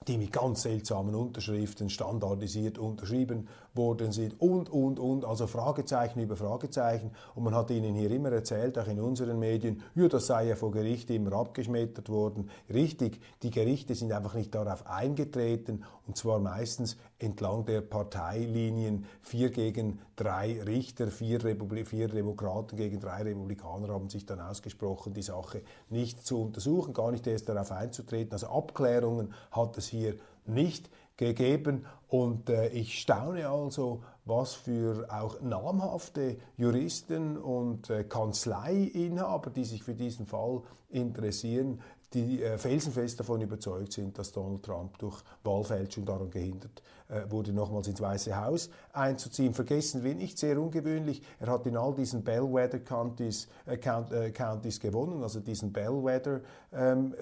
die 0.07 0.17
mit 0.17 0.31
ganz 0.31 0.63
seltsamen 0.63 1.15
Unterschriften 1.15 1.89
standardisiert 1.89 2.77
unterschrieben 2.77 3.47
worden 3.73 4.11
sind 4.11 4.39
und, 4.39 4.69
und, 4.69 4.99
und, 4.99 5.25
also 5.25 5.47
Fragezeichen 5.47 6.19
über 6.19 6.35
Fragezeichen. 6.35 7.11
Und 7.35 7.43
man 7.43 7.55
hat 7.55 7.71
ihnen 7.71 7.95
hier 7.95 8.11
immer 8.11 8.31
erzählt, 8.31 8.77
auch 8.77 8.87
in 8.87 8.99
unseren 8.99 9.39
Medien, 9.39 9.81
ja, 9.95 10.07
das 10.07 10.27
sei 10.27 10.47
ja 10.47 10.55
vor 10.55 10.71
Gericht 10.71 11.09
immer 11.09 11.33
abgeschmettert 11.33 12.09
worden. 12.09 12.49
Richtig, 12.73 13.19
die 13.43 13.51
Gerichte 13.51 13.95
sind 13.95 14.11
einfach 14.11 14.33
nicht 14.33 14.53
darauf 14.53 14.87
eingetreten 14.87 15.83
und 16.07 16.17
zwar 16.17 16.39
meistens 16.39 16.97
entlang 17.19 17.65
der 17.65 17.81
Parteilinien. 17.81 19.05
Vier 19.21 19.49
gegen 19.51 19.99
drei 20.15 20.61
Richter, 20.61 21.07
vier, 21.07 21.43
Republi 21.43 21.85
vier 21.85 22.07
Demokraten 22.09 22.75
gegen 22.75 22.99
drei 22.99 23.23
Republikaner 23.23 23.89
haben 23.89 24.09
sich 24.09 24.25
dann 24.25 24.41
ausgesprochen, 24.41 25.13
die 25.13 25.21
Sache 25.21 25.61
nicht 25.89 26.25
zu 26.25 26.41
untersuchen, 26.41 26.93
gar 26.93 27.11
nicht 27.11 27.25
erst 27.27 27.47
darauf 27.47 27.71
einzutreten. 27.71 28.33
Also 28.33 28.47
Abklärungen 28.47 29.33
hat 29.51 29.77
es 29.77 29.87
hier 29.87 30.15
nicht 30.45 30.89
gegeben. 31.17 31.85
Und 32.07 32.49
äh, 32.49 32.67
ich 32.69 32.99
staune 32.99 33.47
also, 33.47 34.03
was 34.25 34.53
für 34.53 35.07
auch 35.09 35.41
namhafte 35.41 36.37
Juristen 36.57 37.37
und 37.37 37.89
äh, 37.89 38.03
Kanzleiinhaber, 38.03 39.49
die 39.49 39.65
sich 39.65 39.83
für 39.83 39.95
diesen 39.95 40.25
Fall 40.25 40.61
interessieren, 40.89 41.81
die 42.13 42.43
äh, 42.43 42.57
felsenfest 42.57 43.19
davon 43.19 43.41
überzeugt 43.41 43.93
sind, 43.93 44.17
dass 44.17 44.31
Donald 44.31 44.63
Trump 44.63 44.97
durch 44.97 45.23
Wahlfälschung 45.43 46.05
daran 46.05 46.29
gehindert 46.29 46.81
äh, 47.07 47.29
wurde, 47.29 47.53
nochmals 47.53 47.87
ins 47.87 48.01
Weiße 48.01 48.39
Haus 48.43 48.69
einzuziehen. 48.93 49.53
Vergessen 49.53 50.03
wir 50.03 50.15
nicht, 50.15 50.37
sehr 50.37 50.59
ungewöhnlich, 50.59 51.21
er 51.39 51.47
hat 51.47 51.65
in 51.67 51.77
all 51.77 51.93
diesen 51.93 52.23
Bellwether 52.23 52.79
Counties, 52.79 53.47
äh, 53.65 53.77
Count, 53.77 54.11
äh, 54.11 54.31
Counties 54.31 54.79
gewonnen, 54.79 55.23
also 55.23 55.39
diesen 55.39 55.71
Bellwether 55.71 56.41
ähm, 56.73 57.13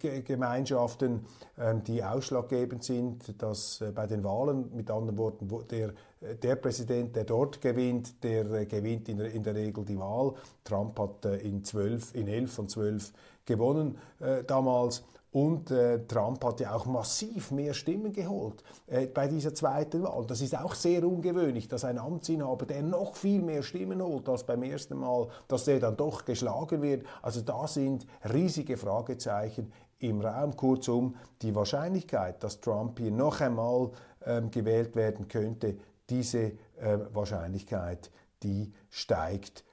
äh, 0.00 0.22
Gemeinschaften, 0.22 1.26
ähm, 1.58 1.82
die 1.84 2.02
ausschlaggebend 2.02 2.84
sind, 2.84 3.42
dass 3.42 3.80
äh, 3.80 3.90
bei 3.92 4.06
den 4.06 4.22
Wahlen, 4.22 4.70
mit 4.74 4.90
anderen 4.90 5.18
Worten, 5.18 5.48
der 5.70 5.92
der 6.40 6.54
Präsident, 6.54 7.16
der 7.16 7.24
dort 7.24 7.60
gewinnt, 7.60 8.22
der 8.22 8.44
gewinnt 8.66 9.08
in 9.08 9.18
der, 9.18 9.32
in 9.32 9.42
der 9.42 9.56
Regel 9.56 9.84
die 9.84 9.98
Wahl. 9.98 10.34
Trump 10.62 10.96
hat 11.00 11.24
in, 11.24 11.64
zwölf, 11.64 12.14
in 12.14 12.28
elf 12.28 12.52
von 12.52 12.68
zwölf 12.68 13.12
gewonnen 13.44 13.98
äh, 14.20 14.44
damals. 14.44 15.04
Und 15.32 15.70
äh, 15.70 16.06
Trump 16.06 16.44
hat 16.44 16.60
ja 16.60 16.74
auch 16.74 16.84
massiv 16.84 17.52
mehr 17.52 17.72
Stimmen 17.72 18.12
geholt 18.12 18.62
äh, 18.86 19.06
bei 19.06 19.28
dieser 19.28 19.54
zweiten 19.54 20.02
Wahl. 20.02 20.26
Das 20.26 20.42
ist 20.42 20.56
auch 20.56 20.74
sehr 20.74 21.06
ungewöhnlich, 21.08 21.68
dass 21.68 21.86
ein 21.86 21.98
Amtsinhaber, 21.98 22.66
der 22.66 22.82
noch 22.82 23.16
viel 23.16 23.40
mehr 23.40 23.62
Stimmen 23.62 24.02
holt 24.02 24.28
als 24.28 24.44
beim 24.44 24.62
ersten 24.62 24.98
Mal, 24.98 25.28
dass 25.48 25.64
der 25.64 25.80
dann 25.80 25.96
doch 25.96 26.26
geschlagen 26.26 26.82
wird. 26.82 27.06
Also 27.22 27.40
da 27.40 27.66
sind 27.66 28.06
riesige 28.30 28.76
Fragezeichen 28.76 29.72
im 30.00 30.20
Raum. 30.20 30.54
Kurzum, 30.54 31.16
die 31.40 31.54
Wahrscheinlichkeit, 31.54 32.44
dass 32.44 32.60
Trump 32.60 32.98
hier 32.98 33.10
noch 33.10 33.40
einmal 33.40 33.90
ähm, 34.26 34.50
gewählt 34.50 34.96
werden 34.96 35.28
könnte, 35.28 35.76
diese 36.10 36.52
äh, 36.78 36.98
Wahrscheinlichkeit, 37.12 38.10
die 38.42 38.70
steigt 38.90 39.64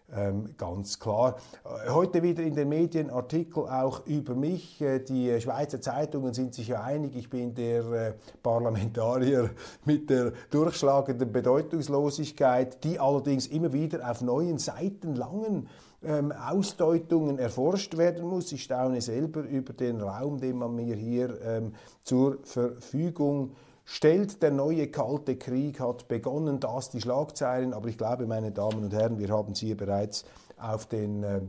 ganz 0.57 0.99
klar. 0.99 1.37
Äh, 1.63 1.89
heute 1.91 2.23
wieder 2.23 2.43
in 2.43 2.55
den 2.55 2.69
Medien 2.69 3.09
Artikel 3.09 3.67
auch 3.67 4.05
über 4.05 4.33
mich. 4.35 4.81
Äh, 4.81 4.99
die 4.99 5.39
Schweizer 5.39 5.81
Zeitungen 5.81 6.33
sind 6.33 6.53
sich 6.53 6.69
ja 6.69 6.81
einig, 6.81 7.15
ich 7.15 7.29
bin 7.29 7.53
der 7.53 7.85
äh, 7.91 8.13
Parlamentarier 8.41 9.51
mit 9.85 10.09
der 10.09 10.33
durchschlagenden 10.49 11.31
Bedeutungslosigkeit, 11.31 12.83
die 12.83 12.99
allerdings 12.99 13.47
immer 13.47 13.71
wieder 13.71 14.09
auf 14.09 14.21
neuen 14.21 14.57
seitenlangen 14.57 15.67
ähm, 16.01 16.31
Ausdeutungen 16.31 17.37
erforscht 17.37 17.97
werden 17.97 18.25
muss. 18.25 18.51
Ich 18.51 18.63
staune 18.63 19.01
selber 19.01 19.41
über 19.41 19.73
den 19.73 20.01
Raum, 20.01 20.39
den 20.39 20.57
man 20.57 20.75
mir 20.75 20.95
hier 20.95 21.39
ähm, 21.41 21.73
zur 22.03 22.39
Verfügung 22.43 23.51
stellt, 23.89 24.43
der 24.43 24.51
neue 24.51 24.87
kalte 24.87 25.35
Krieg 25.35 25.79
hat 25.79 26.07
begonnen, 26.07 26.59
das 26.59 26.91
die 26.91 27.01
Schlagzeilen, 27.01 27.73
aber 27.73 27.87
ich 27.89 27.97
glaube, 27.97 28.27
meine 28.27 28.51
Damen 28.51 28.83
und 28.83 28.93
Herren, 28.93 29.17
wir 29.17 29.29
haben 29.29 29.55
Sie 29.55 29.67
hier 29.67 29.77
bereits 29.77 30.25
auf 30.57 30.85
den 30.85 31.23
äh, 31.23 31.41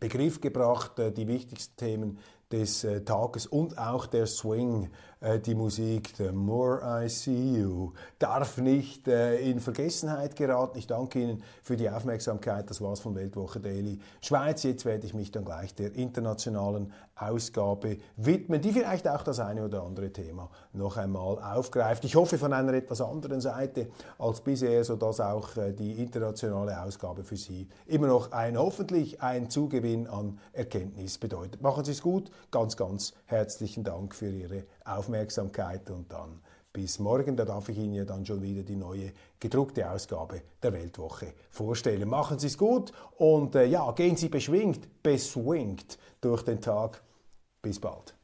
Begriff 0.00 0.40
gebracht, 0.40 0.98
äh, 0.98 1.12
die 1.12 1.28
wichtigsten 1.28 1.76
Themen 1.76 2.18
des 2.50 2.82
äh, 2.82 3.02
Tages 3.02 3.46
und 3.46 3.78
auch 3.78 4.06
der 4.06 4.26
Swing, 4.26 4.90
die 5.20 5.54
Musik 5.54 6.12
The 6.18 6.30
More 6.30 6.82
I 6.84 7.08
See 7.08 7.56
You, 7.56 7.92
darf 8.18 8.58
nicht 8.58 9.08
äh, 9.08 9.38
in 9.38 9.60
Vergessenheit 9.60 10.36
geraten. 10.36 10.78
Ich 10.78 10.86
danke 10.86 11.20
Ihnen 11.20 11.42
für 11.62 11.76
die 11.76 11.88
Aufmerksamkeit. 11.88 12.68
Das 12.68 12.82
war's 12.82 13.00
von 13.00 13.14
Weltwoche 13.14 13.58
Daily 13.58 13.98
Schweiz. 14.20 14.62
Jetzt 14.62 14.84
werde 14.84 15.06
ich 15.06 15.14
mich 15.14 15.32
dann 15.32 15.46
gleich 15.46 15.74
der 15.74 15.94
internationalen 15.94 16.92
Ausgabe 17.14 17.96
widmen, 18.16 18.60
die 18.60 18.72
vielleicht 18.72 19.08
auch 19.08 19.22
das 19.22 19.40
eine 19.40 19.64
oder 19.64 19.84
andere 19.84 20.12
Thema 20.12 20.50
noch 20.74 20.98
einmal 20.98 21.38
aufgreift. 21.38 22.04
Ich 22.04 22.14
hoffe 22.14 22.36
von 22.36 22.52
einer 22.52 22.74
etwas 22.74 23.00
anderen 23.00 23.40
Seite 23.40 23.88
als 24.18 24.42
bisher, 24.42 24.84
sodass 24.84 25.20
auch 25.20 25.56
äh, 25.56 25.72
die 25.72 25.92
internationale 25.92 26.78
Ausgabe 26.82 27.24
für 27.24 27.38
Sie 27.38 27.68
immer 27.86 28.08
noch 28.08 28.32
ein 28.32 28.58
hoffentlich 28.58 29.22
ein 29.22 29.48
Zugewinn 29.48 30.08
an 30.08 30.38
Erkenntnis 30.52 31.16
bedeutet. 31.16 31.62
Machen 31.62 31.86
Sie 31.86 31.92
es 31.92 32.02
gut 32.02 32.30
ganz, 32.50 32.76
ganz 32.76 33.14
herzlichen 33.24 33.82
Dank 33.82 34.14
für 34.14 34.28
Ihre 34.28 34.64
Aufmerksamkeit 34.84 35.05
und 35.08 36.12
dann 36.12 36.40
bis 36.76 36.98
morgen. 36.98 37.36
Da 37.36 37.44
darf 37.44 37.68
ich 37.70 37.78
Ihnen 37.78 37.94
ja 37.94 38.04
dann 38.04 38.26
schon 38.26 38.42
wieder 38.42 38.62
die 38.62 38.76
neue 38.76 39.12
gedruckte 39.40 39.90
Ausgabe 39.90 40.42
der 40.62 40.72
Weltwoche 40.74 41.32
vorstellen. 41.50 42.08
Machen 42.08 42.38
Sie 42.38 42.48
es 42.48 42.58
gut 42.58 42.92
und 43.16 43.54
äh, 43.54 43.64
ja, 43.64 43.90
gehen 43.92 44.16
Sie 44.16 44.28
beschwingt, 44.28 45.02
beswingt 45.02 45.98
durch 46.20 46.42
den 46.42 46.60
Tag. 46.60 47.02
Bis 47.62 47.80
bald. 47.80 48.14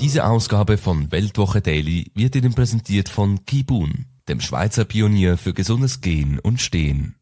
Diese 0.00 0.26
Ausgabe 0.26 0.78
von 0.78 1.12
Weltwoche 1.12 1.60
Daily 1.60 2.10
wird 2.14 2.34
Ihnen 2.34 2.54
präsentiert 2.54 3.08
von 3.08 3.44
Kibun, 3.44 4.06
dem 4.28 4.40
Schweizer 4.40 4.84
Pionier 4.84 5.36
für 5.38 5.52
gesundes 5.52 6.00
Gehen 6.00 6.40
und 6.40 6.60
Stehen. 6.60 7.21